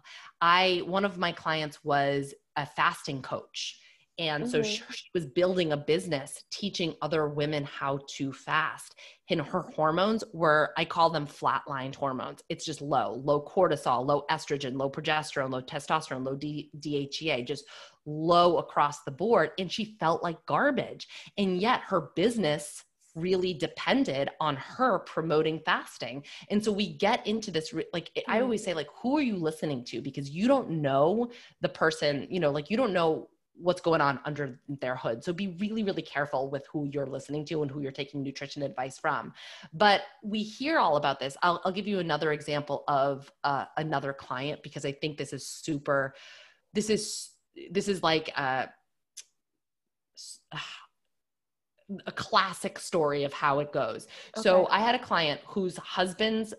[0.42, 3.80] I one of my clients was a fasting coach.
[4.20, 4.52] And mm-hmm.
[4.52, 8.96] so she, she, was building a business teaching other women how to fast.
[9.30, 12.42] And her hormones were, I call them flatlined hormones.
[12.50, 17.66] It's just low, low cortisol, low estrogen, low progesterone, low testosterone, low D- DHEA, just
[18.08, 19.52] low across the board.
[19.60, 21.08] And she felt like garbage.
[21.38, 22.84] And yet her business
[23.18, 26.24] really depended on her promoting fasting.
[26.50, 28.44] And so we get into this, like, I mm-hmm.
[28.44, 30.02] always say, like, who are you listening to?
[30.02, 34.20] Because you don't know the person, you know, like, you don't know what's going on
[34.24, 35.24] under their hood.
[35.24, 38.62] So be really, really careful with who you're listening to and who you're taking nutrition
[38.62, 39.34] advice from.
[39.74, 41.36] But we hear all about this.
[41.42, 45.48] I'll, I'll give you another example of uh, another client because I think this is
[45.48, 46.14] super,
[46.74, 47.32] this is,
[47.72, 48.68] this is like, uh,
[52.06, 54.08] a classic story of how it goes.
[54.38, 54.44] Okay.
[54.44, 56.54] So I had a client whose husband's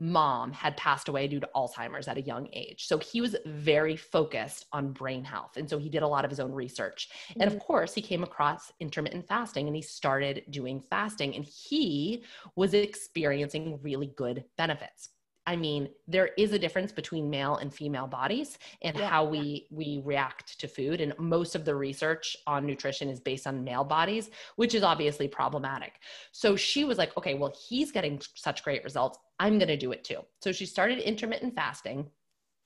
[0.00, 2.86] mom had passed away due to Alzheimer's at a young age.
[2.86, 5.56] So he was very focused on brain health.
[5.56, 7.10] And so he did a lot of his own research.
[7.30, 7.42] Mm-hmm.
[7.42, 7.66] And of mm-hmm.
[7.66, 12.24] course, he came across intermittent fasting and he started doing fasting and he
[12.56, 15.10] was experiencing really good benefits.
[15.50, 19.66] I mean, there is a difference between male and female bodies and yeah, how we
[19.72, 21.00] we react to food.
[21.00, 25.26] And most of the research on nutrition is based on male bodies, which is obviously
[25.26, 25.94] problematic.
[26.30, 29.18] So she was like, okay, well, he's getting such great results.
[29.40, 30.20] I'm going to do it too.
[30.40, 32.08] So she started intermittent fasting.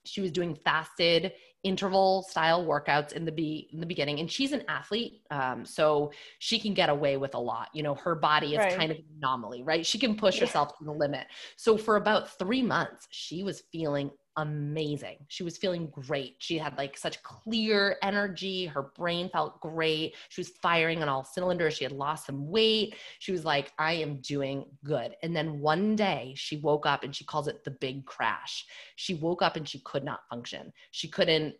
[0.04, 1.32] She was doing fasted
[1.64, 6.12] interval style workouts in the be in the beginning and she's an athlete um, so
[6.38, 8.76] she can get away with a lot you know her body is right.
[8.76, 10.42] kind of an anomaly right she can push yeah.
[10.42, 15.18] herself to the limit so for about three months she was feeling amazing.
[15.28, 16.36] She was feeling great.
[16.38, 18.66] She had like such clear energy.
[18.66, 20.14] Her brain felt great.
[20.28, 21.74] She was firing on all cylinders.
[21.74, 22.96] She had lost some weight.
[23.18, 25.16] She was like, I am doing good.
[25.22, 28.66] And then one day she woke up and she calls it the big crash.
[28.96, 30.72] She woke up and she could not function.
[30.90, 31.54] She couldn't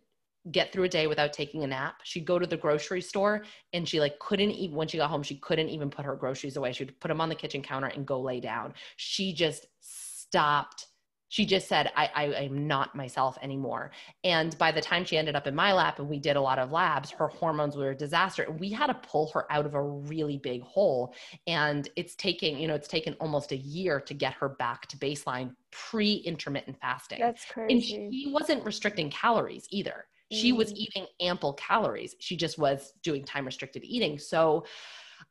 [0.51, 2.01] get through a day without taking a nap.
[2.03, 5.23] She'd go to the grocery store and she like couldn't even when she got home,
[5.23, 6.71] she couldn't even put her groceries away.
[6.71, 8.73] She'd put them on the kitchen counter and go lay down.
[8.97, 10.87] She just stopped
[11.35, 13.91] she just said I, I am not myself anymore.
[14.23, 16.59] And by the time she ended up in my lap and we did a lot
[16.59, 18.43] of labs her hormones were a disaster.
[18.43, 21.13] And we had to pull her out of a really big hole.
[21.45, 24.97] And it's taking you know it's taken almost a year to get her back to
[24.97, 27.19] baseline pre-intermittent fasting.
[27.19, 27.73] That's crazy.
[27.73, 30.05] and she wasn't restricting calories either.
[30.31, 30.77] She was mm.
[30.77, 32.15] eating ample calories.
[32.19, 34.17] She just was doing time restricted eating.
[34.19, 34.65] So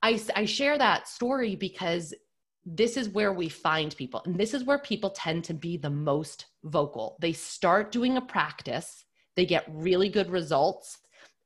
[0.02, 2.12] I, I share that story because
[2.66, 4.22] this is where we find people.
[4.24, 7.16] And this is where people tend to be the most vocal.
[7.20, 9.04] They start doing a practice,
[9.36, 10.98] they get really good results,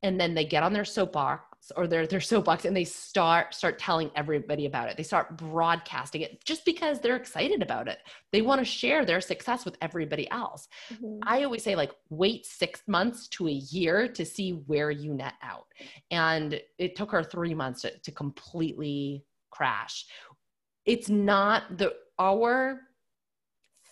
[0.03, 3.79] and then they get on their soapbox or their, their soapbox and they start start
[3.79, 4.97] telling everybody about it.
[4.97, 7.99] They start broadcasting it just because they're excited about it.
[8.33, 10.69] They want to share their success with everybody else.
[10.93, 11.19] Mm-hmm.
[11.25, 15.35] I always say like wait 6 months to a year to see where you net
[15.43, 15.67] out.
[16.11, 20.07] And it took her 3 months to, to completely crash
[20.89, 22.81] it's not the our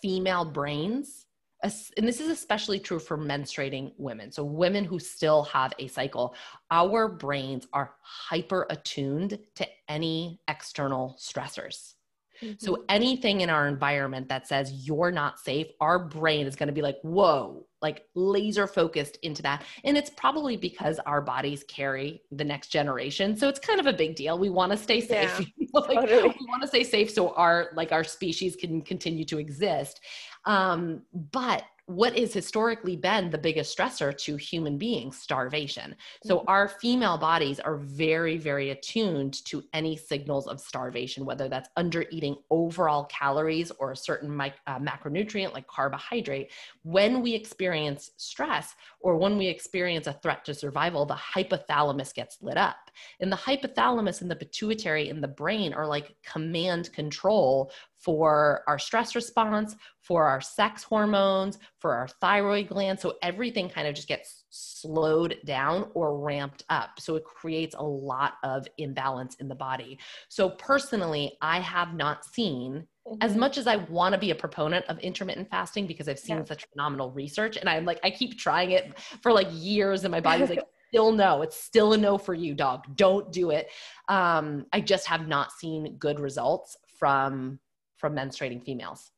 [0.01, 1.27] female brains
[1.63, 4.31] and this is especially true for menstruating women.
[4.31, 6.35] So women who still have a cycle
[6.69, 11.93] our brains are hyper attuned to any external stressors
[12.41, 12.53] mm-hmm.
[12.57, 16.73] so anything in our environment that says you're not safe our brain is going to
[16.73, 19.63] be like whoa like laser focused into that.
[19.83, 23.35] And it's probably because our bodies carry the next generation.
[23.37, 24.37] So it's kind of a big deal.
[24.39, 25.39] We want to stay safe.
[25.39, 26.35] Yeah, like, totally.
[26.39, 29.99] We want to stay safe so our like our species can continue to exist.
[30.45, 35.17] Um, but what is historically been the biggest stressor to human beings?
[35.17, 35.95] Starvation.
[36.25, 36.49] So mm-hmm.
[36.49, 42.05] our female bodies are very very attuned to any signals of starvation whether that's under
[42.11, 46.51] eating overall calories or a certain mic- uh, macronutrient like carbohydrate.
[46.83, 52.37] When we experience stress or when we experience a threat to survival the hypothalamus gets
[52.41, 52.86] lit up
[53.19, 58.77] and the hypothalamus and the pituitary in the brain are like command control for our
[58.79, 62.99] stress response, for our sex hormones, for our thyroid gland.
[62.99, 66.99] So everything kind of just gets slowed down or ramped up.
[66.99, 69.99] So it creates a lot of imbalance in the body.
[70.29, 73.17] So personally, I have not seen mm-hmm.
[73.21, 76.37] as much as I want to be a proponent of intermittent fasting because I've seen
[76.37, 76.45] yeah.
[76.45, 80.21] such phenomenal research and I'm like, I keep trying it for like years and my
[80.21, 81.41] body's like, still no.
[81.41, 82.85] It's still a no for you, dog.
[82.95, 83.69] Don't do it.
[84.07, 87.59] Um, I just have not seen good results from
[87.97, 89.11] from menstruating females.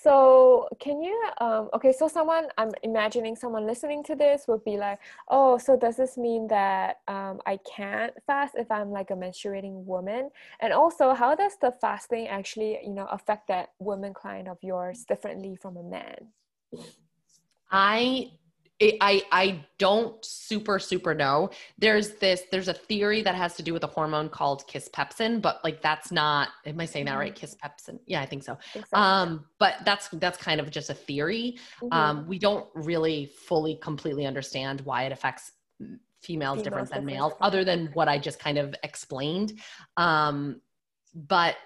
[0.00, 4.76] So can you um, okay, so someone I'm imagining someone listening to this would be
[4.76, 9.14] like, oh, so does this mean that um, I can't fast if I'm like a
[9.14, 10.30] menstruating woman?
[10.60, 15.04] And also, how does the fasting actually, you know, affect that woman client of yours
[15.04, 16.28] differently from a man?
[17.70, 18.30] I
[18.80, 21.50] I I don't super super know.
[21.78, 25.60] There's this there's a theory that has to do with a hormone called kisspeptin, but
[25.64, 26.50] like that's not.
[26.64, 27.34] Am I saying that right?
[27.34, 27.44] Mm-hmm.
[27.66, 27.98] Kisspeptin.
[28.06, 28.52] Yeah, I think so.
[28.52, 28.96] I think so.
[28.96, 31.58] Um, but that's that's kind of just a theory.
[31.82, 31.92] Mm-hmm.
[31.92, 37.32] Um, we don't really fully completely understand why it affects females, females different than males,
[37.40, 39.54] other than what I just kind of explained.
[39.96, 40.60] Um,
[41.14, 41.56] but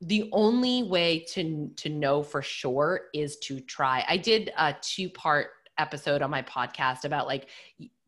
[0.00, 4.04] the only way to to know for sure is to try.
[4.08, 7.48] I did a two part episode on my podcast about like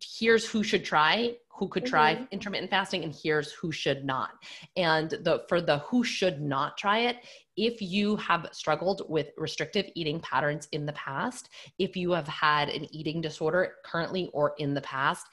[0.00, 2.24] here's who should try who could try mm-hmm.
[2.30, 4.30] intermittent fasting and here's who should not
[4.76, 7.16] and the for the who should not try it
[7.56, 11.48] if you have struggled with restrictive eating patterns in the past
[11.78, 15.26] if you have had an eating disorder currently or in the past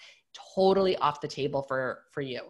[0.56, 2.42] totally off the table for for you.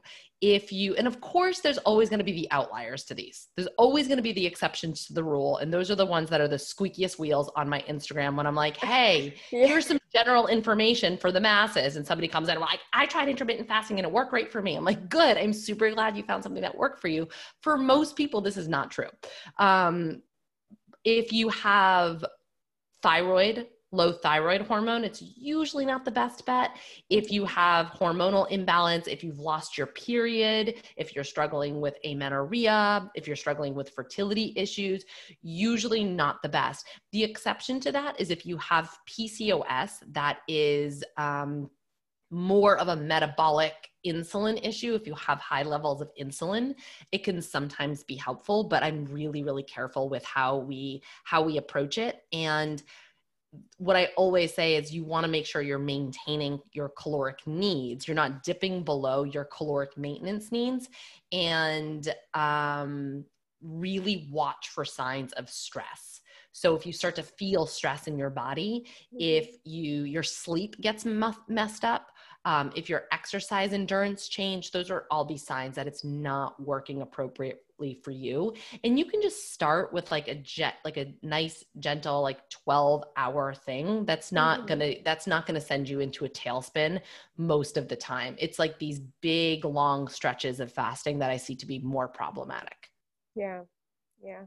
[0.41, 3.47] If you and of course there's always going to be the outliers to these.
[3.55, 6.29] There's always going to be the exceptions to the rule and those are the ones
[6.29, 9.67] that are the squeakiest wheels on my instagram when i'm like hey yeah.
[9.67, 13.29] here's some general information for the masses and somebody comes in and like i tried
[13.29, 14.75] intermittent fasting and it worked great for me.
[14.75, 17.27] I'm like good i'm super glad you found something that worked for you.
[17.61, 19.09] For most people this is not true.
[19.59, 20.21] Um,
[21.03, 22.23] if you have
[23.01, 26.71] thyroid low thyroid hormone, it's usually not the best bet.
[27.09, 33.09] If you have hormonal imbalance, if you've lost your period, if you're struggling with amenorrhea,
[33.13, 35.05] if you're struggling with fertility issues,
[35.43, 36.87] usually not the best.
[37.11, 41.69] The exception to that is if you have PCOS, that is um,
[42.33, 46.73] more of a metabolic insulin issue if you have high levels of insulin
[47.11, 51.57] it can sometimes be helpful but i'm really really careful with how we how we
[51.57, 52.83] approach it and
[53.77, 58.07] what I always say is you want to make sure you're maintaining your caloric needs.
[58.07, 60.89] You're not dipping below your caloric maintenance needs
[61.31, 63.25] and um,
[63.61, 66.21] really watch for signs of stress.
[66.51, 69.17] So if you start to feel stress in your body, mm-hmm.
[69.19, 72.11] if you your sleep gets messed up,
[72.45, 77.01] um, if your exercise endurance change, those are all be signs that it's not working
[77.01, 78.53] appropriately for you.
[78.83, 83.05] And you can just start with like a jet, like a nice, gentle, like 12
[83.15, 84.05] hour thing.
[84.05, 84.67] That's not mm-hmm.
[84.67, 87.01] gonna, that's not gonna send you into a tailspin
[87.37, 88.35] most of the time.
[88.39, 92.89] It's like these big, long stretches of fasting that I see to be more problematic.
[93.35, 93.61] Yeah.
[94.21, 94.43] Yeah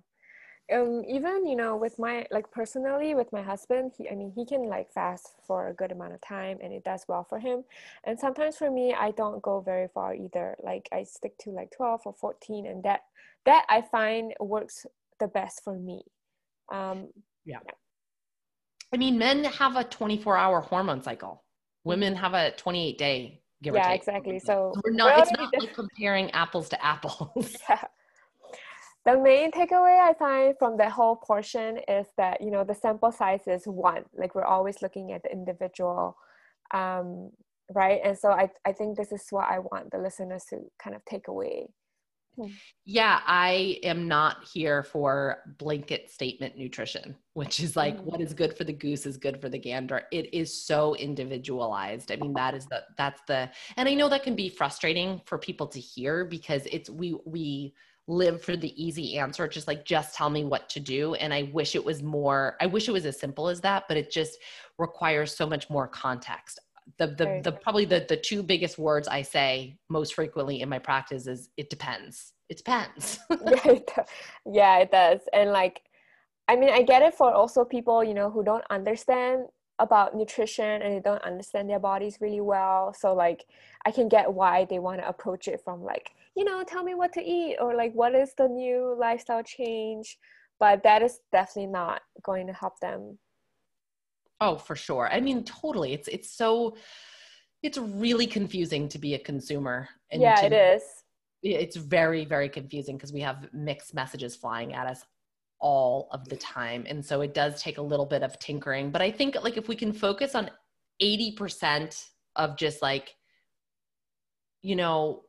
[0.72, 4.44] um even you know with my like personally with my husband he i mean he
[4.44, 7.62] can like fast for a good amount of time and it does well for him.
[8.04, 10.56] And sometimes for me i don't go very far either.
[10.62, 13.00] Like i stick to like 12 or 14 and that
[13.44, 14.86] that i find works
[15.20, 16.02] the best for me.
[16.72, 17.08] Um
[17.44, 17.72] yeah, yeah.
[18.92, 21.44] i mean men have a 24 hour hormone cycle.
[21.84, 24.40] Women have a 28 day give yeah exactly.
[24.40, 27.56] So we're not it's not like comparing apples to apples.
[27.68, 27.84] Yeah
[29.06, 33.12] the main takeaway I find from the whole portion is that you know the sample
[33.12, 34.04] size is one.
[34.14, 36.16] Like we're always looking at the individual,
[36.74, 37.30] um,
[37.72, 38.00] right?
[38.04, 41.04] And so I I think this is what I want the listeners to kind of
[41.04, 41.68] take away.
[42.36, 42.48] Hmm.
[42.84, 48.06] Yeah, I am not here for blanket statement nutrition, which is like mm-hmm.
[48.06, 50.02] what is good for the goose is good for the gander.
[50.10, 52.10] It is so individualized.
[52.10, 55.38] I mean, that is the that's the and I know that can be frustrating for
[55.38, 57.72] people to hear because it's we we
[58.08, 61.14] live for the easy answer just like just tell me what to do.
[61.14, 63.96] And i wish it was more i wish it was as simple as that but
[63.96, 64.38] it just
[64.78, 66.60] requires so much more context.
[66.98, 70.78] The the, the probably the the two biggest words i say most frequently in my
[70.78, 72.32] practice is it depends.
[72.48, 73.18] It depends.
[73.30, 73.90] Yeah, it
[74.52, 75.20] yeah it does.
[75.32, 75.82] And like
[76.48, 79.46] i mean i get it for also people you know who don't understand
[79.78, 82.94] about nutrition and they don't understand their bodies really well.
[82.94, 83.46] So like
[83.84, 86.94] i can get why they want to approach it from like you know tell me
[86.94, 90.18] what to eat or like what is the new lifestyle change
[90.58, 93.18] but that is definitely not going to help them
[94.40, 96.76] oh for sure i mean totally it's it's so
[97.62, 100.82] it's really confusing to be a consumer yeah to, it is
[101.42, 105.04] it's very very confusing because we have mixed messages flying at us
[105.58, 106.84] all of the time.
[106.88, 108.90] And so it does take a little bit of tinkering.
[108.90, 110.50] But I think like if we can focus on
[111.02, 112.04] 80%
[112.36, 113.14] of just like,
[114.62, 115.22] you know,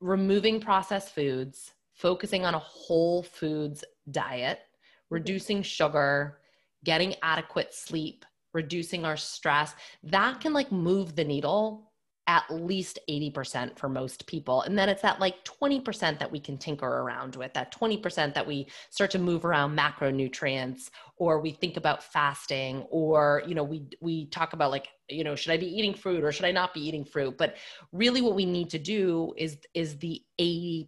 [0.00, 5.14] removing processed foods, focusing on a whole foods diet, mm-hmm.
[5.14, 6.38] reducing sugar,
[6.84, 11.87] getting adequate sleep, reducing our stress, that can like move the needle
[12.28, 14.60] at least 80% for most people.
[14.60, 18.46] And then it's that like 20% that we can tinker around with, that 20% that
[18.46, 23.88] we start to move around macronutrients or we think about fasting or you know we
[24.00, 26.74] we talk about like you know should I be eating fruit or should I not
[26.74, 27.36] be eating fruit?
[27.36, 27.56] But
[27.92, 30.86] really what we need to do is is the 80%.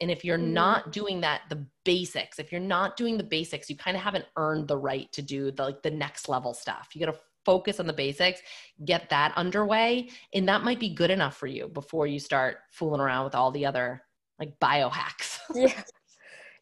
[0.00, 0.54] And if you're mm-hmm.
[0.54, 4.26] not doing that the basics, if you're not doing the basics, you kind of haven't
[4.36, 6.88] earned the right to do the like the next level stuff.
[6.94, 8.40] You got to focus on the basics,
[8.84, 13.00] get that underway, and that might be good enough for you before you start fooling
[13.00, 14.02] around with all the other
[14.38, 15.38] like biohacks.
[15.54, 15.82] yeah.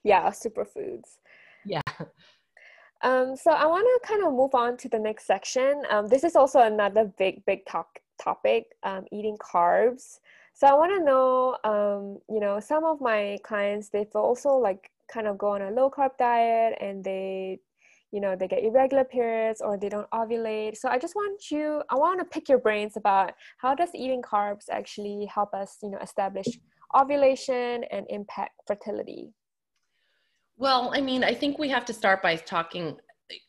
[0.04, 1.18] Yeah, superfoods.
[1.64, 1.80] Yeah.
[3.02, 5.82] Um, so I want to kind of move on to the next section.
[5.90, 10.18] Um, this is also another big, big talk, topic, um, eating carbs.
[10.54, 14.90] So I want to know, um, you know, some of my clients, they've also like
[15.08, 17.60] kind of go on a low carb diet and they
[18.12, 20.76] you know they get irregular periods or they don't ovulate.
[20.76, 24.22] So i just want you i want to pick your brains about how does eating
[24.22, 26.46] carbs actually help us you know establish
[26.96, 29.32] ovulation and impact fertility?
[30.56, 32.96] Well i mean i think we have to start by talking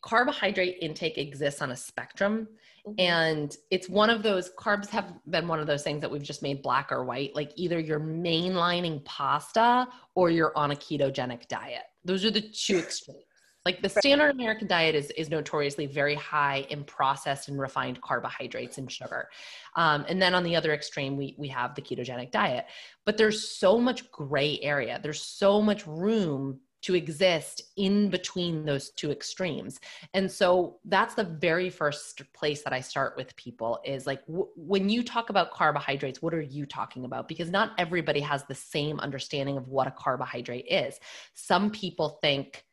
[0.02, 2.50] carbohydrate intake exists on a spectrum
[2.86, 3.00] mm-hmm.
[3.00, 6.44] and it's one of those carbs have been one of those things that we've just
[6.44, 11.84] made black or white like either you're mainlining pasta or you're on a ketogenic diet.
[12.04, 13.24] Those are the two extremes
[13.66, 18.78] like the standard American diet is, is notoriously very high in processed and refined carbohydrates
[18.78, 19.30] and sugar.
[19.76, 22.66] Um, and then on the other extreme, we, we have the ketogenic diet.
[23.06, 28.92] But there's so much gray area, there's so much room to exist in between those
[28.92, 29.80] two extremes.
[30.14, 34.48] And so that's the very first place that I start with people is like, w-
[34.56, 37.28] when you talk about carbohydrates, what are you talking about?
[37.28, 41.00] Because not everybody has the same understanding of what a carbohydrate is.
[41.34, 42.64] Some people think,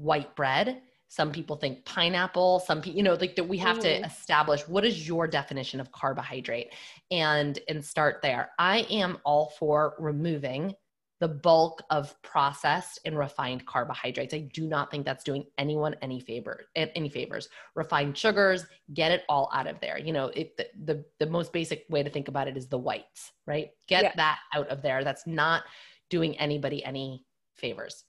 [0.00, 3.82] white bread some people think pineapple some people you know like that we have mm.
[3.82, 6.72] to establish what is your definition of carbohydrate
[7.10, 10.74] and and start there i am all for removing
[11.20, 14.32] the bulk of processed and refined carbohydrates.
[14.32, 17.50] I do not think that's doing anyone any favor any favors.
[17.74, 19.98] Refined sugars, get it all out of there.
[19.98, 22.78] You know, it, the, the, the most basic way to think about it is the
[22.78, 23.68] whites, right?
[23.86, 24.12] Get yeah.
[24.16, 25.04] that out of there.
[25.04, 25.64] That's not
[26.08, 28.04] doing anybody any favors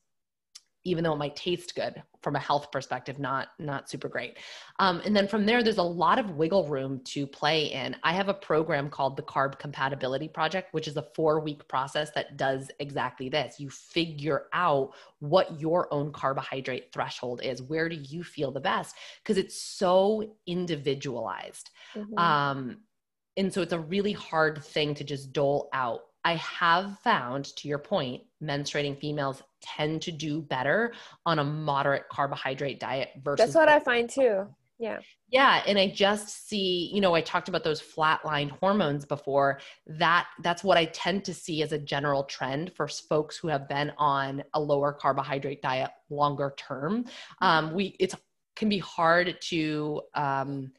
[0.83, 4.37] even though it might taste good from a health perspective not not super great.
[4.79, 7.95] Um, and then from there there's a lot of wiggle room to play in.
[8.03, 12.11] I have a program called the carb compatibility project which is a four week process
[12.11, 13.59] that does exactly this.
[13.59, 17.61] You figure out what your own carbohydrate threshold is.
[17.61, 18.95] Where do you feel the best?
[19.23, 21.71] Because it's so individualized.
[21.95, 22.17] Mm-hmm.
[22.17, 22.77] um,
[23.37, 27.67] and so it's a really hard thing to just dole out I have found, to
[27.67, 30.93] your point, menstruating females tend to do better
[31.25, 33.45] on a moderate carbohydrate diet versus.
[33.45, 34.47] That's what I find too.
[34.81, 34.99] Yeah.
[35.29, 35.61] Yeah.
[35.67, 39.59] And I just see, you know, I talked about those flatline hormones before.
[39.85, 43.69] That that's what I tend to see as a general trend for folks who have
[43.69, 47.05] been on a lower carbohydrate diet longer term.
[47.41, 48.15] Um, we it's
[48.55, 50.71] can be hard to um,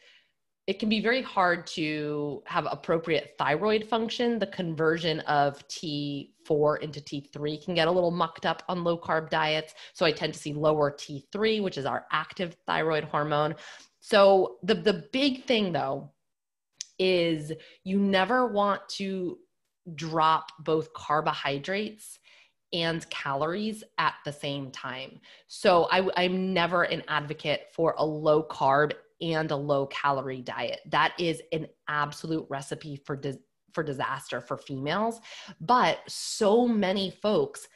[0.73, 4.39] it can be very hard to have appropriate thyroid function.
[4.39, 9.29] The conversion of T4 into T3 can get a little mucked up on low carb
[9.29, 9.75] diets.
[9.93, 13.55] So I tend to see lower T3, which is our active thyroid hormone.
[14.01, 16.11] So the, the big thing though
[16.99, 17.53] is
[17.85, 19.41] you never want to
[19.95, 22.19] drop both carbohydrates
[22.73, 25.21] and calories at the same time.
[25.49, 28.93] So I, am never an advocate for a low carb
[29.23, 30.81] and a low calorie diet.
[30.91, 33.21] That is an absolute recipe for
[33.73, 35.21] for disaster for females.
[35.61, 37.67] But so many folks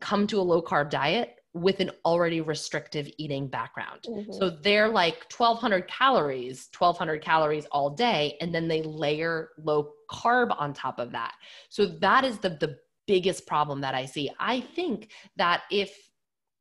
[0.00, 4.00] come to a low carb diet with an already restrictive eating background.
[4.06, 4.32] Mm-hmm.
[4.32, 10.54] So they're like 1200 calories, 1200 calories all day and then they layer low carb
[10.58, 11.32] on top of that.
[11.70, 12.76] So that is the the
[13.06, 14.30] biggest problem that I see.
[14.38, 15.96] I think that if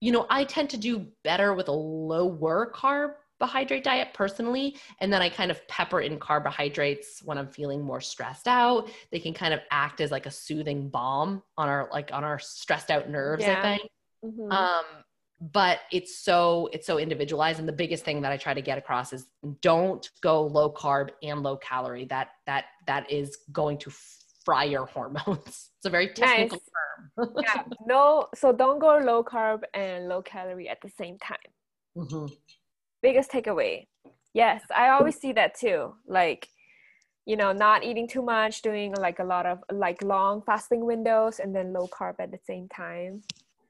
[0.01, 3.13] you know, I tend to do better with a lower carb
[3.45, 8.01] carbohydrate diet personally and then i kind of pepper in carbohydrates when i'm feeling more
[8.01, 8.89] stressed out.
[9.11, 12.39] They can kind of act as like a soothing balm on our like on our
[12.39, 13.59] stressed out nerves yeah.
[13.59, 13.91] i think.
[14.23, 14.51] Mm-hmm.
[14.51, 14.85] um
[15.41, 18.77] but it's so it's so individualized and the biggest thing that i try to get
[18.77, 19.27] across is
[19.61, 22.05] don't go low carb and low calorie.
[22.05, 23.91] That that that is going to
[24.43, 25.69] fry your hormones.
[25.77, 27.27] It's a very technical nice.
[27.27, 27.35] term.
[27.43, 27.63] Yeah.
[27.85, 31.51] No so don't go low carb and low calorie at the same time.
[31.95, 32.25] Mm-hmm
[33.07, 33.73] biggest takeaway.
[34.33, 35.79] Yes i always see that too.
[36.07, 36.49] Like
[37.25, 41.39] you know not eating too much doing like a lot of like long fasting windows
[41.39, 43.21] and then low carb at the same time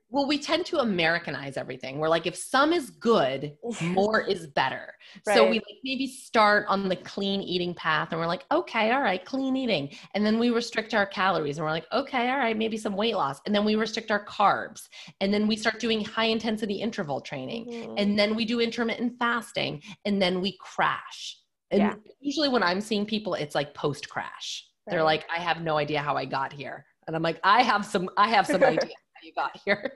[0.10, 1.99] well, we tend to Americanize everything.
[1.99, 4.93] We're like, if some is good, more is better.
[5.28, 5.36] Right.
[5.36, 9.01] So we like maybe start on the clean eating path and we're like, okay, all
[9.01, 9.89] right, clean eating.
[10.14, 13.16] And then we restrict our calories and we're like, okay, all right, maybe some weight
[13.16, 13.41] loss.
[13.45, 14.84] And then we restrict our carbs.
[15.22, 17.66] And then we start doing high intensity interval training.
[17.66, 17.93] Mm-hmm.
[17.97, 19.82] And then we do intermittent fasting.
[20.06, 21.38] And then we crash.
[21.72, 21.95] And yeah.
[22.20, 24.68] usually when I'm seeing people, it's like post crash.
[24.86, 24.93] Right.
[24.93, 26.86] They're like, I have no idea how I got here.
[27.08, 28.93] And I'm like, I have some, I have some idea
[29.26, 29.91] you got here.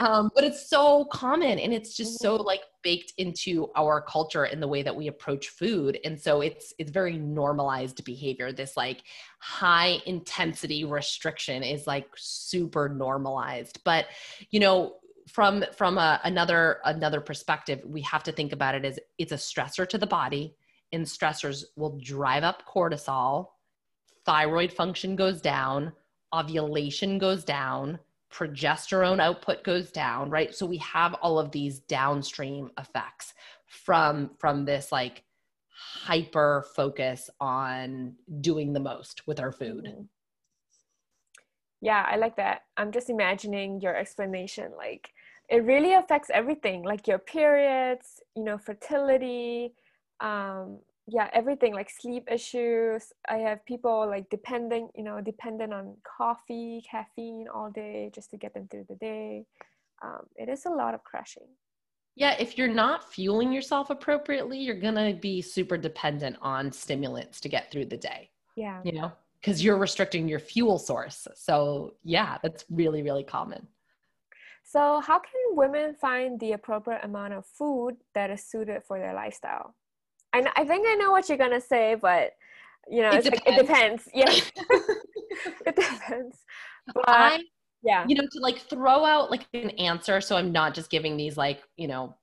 [0.00, 2.46] um, but it's so common and it's just so mm-hmm.
[2.46, 5.98] like baked into our culture in the way that we approach food.
[6.04, 8.52] And so it's it's very normalized behavior.
[8.52, 9.02] This like
[9.40, 13.80] high intensity restriction is like super normalized.
[13.84, 14.06] But
[14.50, 14.94] you know,
[15.28, 19.36] from from a, another another perspective, we have to think about it as it's a
[19.36, 20.56] stressor to the body,
[20.92, 23.48] and stressors will drive up cortisol,
[24.24, 25.92] thyroid function goes down,
[26.32, 27.98] ovulation goes down,
[28.32, 30.54] progesterone output goes down right?
[30.54, 33.34] So we have all of these downstream effects
[33.66, 35.24] from from this like
[35.70, 39.84] hyper focus on doing the most with our food.
[39.84, 40.02] Mm-hmm.
[41.80, 42.62] yeah i like that.
[42.76, 45.10] I'm just imagining your explanation like
[45.48, 49.72] it really affects everything like your periods you know fertility
[50.20, 53.12] um yeah everything like sleep issues.
[53.28, 58.36] I have people like depending you know dependent on coffee caffeine all day just to
[58.36, 59.46] get them through the day.
[60.02, 61.48] Um, it is a lot of crashing
[62.14, 67.48] yeah if you're not fueling yourself appropriately you're gonna be super dependent on stimulants to
[67.48, 68.80] get through the day yeah.
[68.84, 71.26] you know because you're restricting your fuel source.
[71.34, 73.66] So yeah that's really really common.
[74.64, 79.14] So how can women find the appropriate amount of food that is suited for their
[79.14, 79.74] lifestyle
[80.32, 82.32] I, I think I know what you're gonna say, but
[82.90, 83.46] you know, it, depends.
[83.46, 84.08] Like, it depends.
[84.14, 84.30] Yeah,
[85.66, 86.44] it depends.
[86.94, 87.42] But I,
[87.82, 91.16] yeah, you know, to like throw out like an answer, so I'm not just giving
[91.16, 92.16] these like you know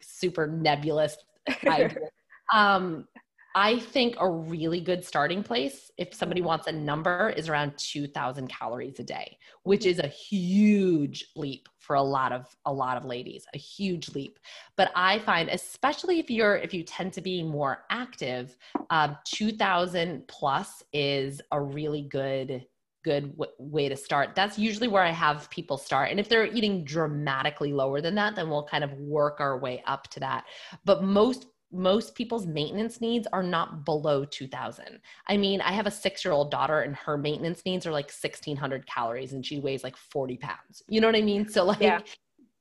[0.00, 1.16] super nebulous
[1.66, 2.08] ideas.
[2.52, 3.06] um,
[3.54, 6.48] I think a really good starting place, if somebody mm-hmm.
[6.48, 11.96] wants a number, is around 2,000 calories a day, which is a huge leap for
[11.96, 14.38] a lot of a lot of ladies, a huge leap.
[14.76, 18.56] But I find, especially if you're if you tend to be more active,
[18.90, 22.66] um, 2,000 plus is a really good
[23.04, 24.34] good w- way to start.
[24.34, 26.10] That's usually where I have people start.
[26.10, 29.82] And if they're eating dramatically lower than that, then we'll kind of work our way
[29.86, 30.44] up to that.
[30.84, 35.90] But most most people's maintenance needs are not below 2000 i mean i have a
[35.90, 39.82] six year old daughter and her maintenance needs are like 1600 calories and she weighs
[39.82, 42.00] like 40 pounds you know what i mean so like yeah.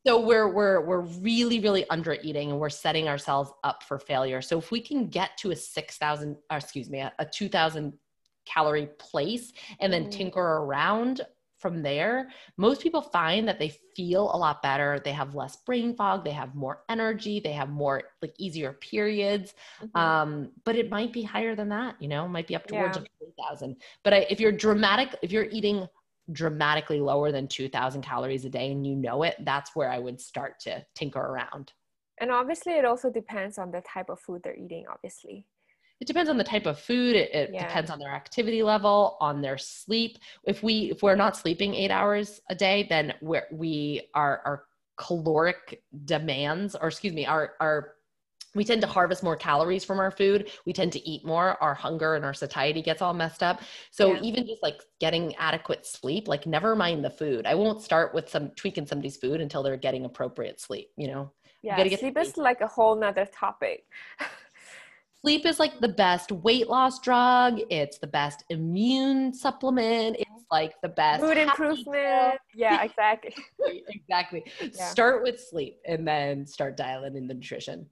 [0.05, 4.41] so we're we're we're really really under eating and we're setting ourselves up for failure
[4.41, 7.93] so if we can get to a 6000 or excuse me a, a 2000
[8.45, 10.11] calorie place and then mm.
[10.11, 11.21] tinker around
[11.61, 14.99] from there, most people find that they feel a lot better.
[15.03, 19.53] They have less brain fog, they have more energy, they have more like easier periods.
[19.81, 19.97] Mm-hmm.
[19.97, 22.97] Um, but it might be higher than that, you know, it might be up towards
[22.97, 23.03] yeah.
[23.19, 23.75] 3,000.
[24.03, 25.87] But I, if you're dramatic, if you're eating
[26.31, 30.19] dramatically lower than 2,000 calories a day and you know it, that's where I would
[30.19, 31.73] start to tinker around.
[32.19, 35.45] And obviously, it also depends on the type of food they're eating, obviously
[36.01, 37.65] it depends on the type of food it, it yeah.
[37.65, 40.17] depends on their activity level on their sleep.
[40.45, 44.65] If we if we're not sleeping eight hours a day then we're, we are our
[44.97, 47.93] caloric demands or excuse me our our
[48.53, 50.51] we tend to harvest more calories from our food.
[50.65, 51.55] We tend to eat more.
[51.63, 53.61] Our hunger and our satiety gets all messed up.
[53.91, 54.19] So yeah.
[54.21, 57.45] even just like getting adequate sleep like never mind the food.
[57.45, 61.31] I won't start with some tweaking somebody's food until they're getting appropriate sleep you know?
[61.61, 63.85] Yeah sleep, sleep is like a whole nother topic
[65.21, 67.59] sleep is like the best weight loss drug.
[67.69, 70.17] It's the best immune supplement.
[70.19, 72.39] It's like the best mood improvement.
[72.53, 73.33] Yeah, exactly.
[73.87, 74.43] exactly.
[74.61, 74.89] Yeah.
[74.89, 77.87] Start with sleep and then start dialing in the nutrition.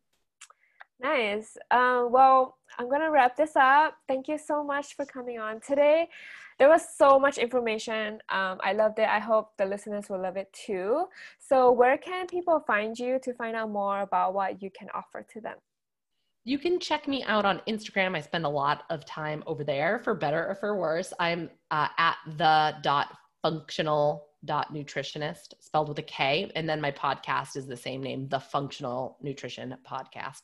[1.01, 1.55] Nice.
[1.71, 3.95] Um, well, I'm going to wrap this up.
[4.07, 6.09] Thank you so much for coming on today.
[6.57, 8.19] There was so much information.
[8.27, 9.07] Um, I loved it.
[9.07, 11.05] I hope the listeners will love it too.
[11.37, 15.25] So, where can people find you to find out more about what you can offer
[15.31, 15.55] to them?
[16.45, 18.15] You can check me out on Instagram.
[18.15, 21.13] I spend a lot of time over there for better or for worse.
[21.19, 26.49] I'm uh, at the dot functional dot nutritionist spelled with a K.
[26.55, 30.43] And then my podcast is the same name, the functional nutrition podcast.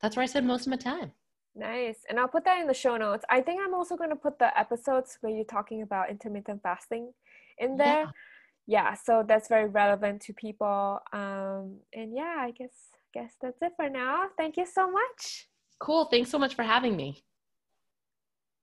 [0.00, 1.12] That's where I spend most of my time.
[1.56, 1.98] Nice.
[2.08, 3.24] And I'll put that in the show notes.
[3.30, 7.12] I think I'm also going to put the episodes where you're talking about intermittent fasting
[7.58, 8.12] in there.
[8.66, 8.90] Yeah.
[8.90, 11.00] yeah so that's very relevant to people.
[11.12, 14.24] Um, and yeah, I guess guess that's it for now.
[14.36, 15.48] Thank you so much.
[15.78, 16.06] Cool.
[16.06, 17.24] Thanks so much for having me.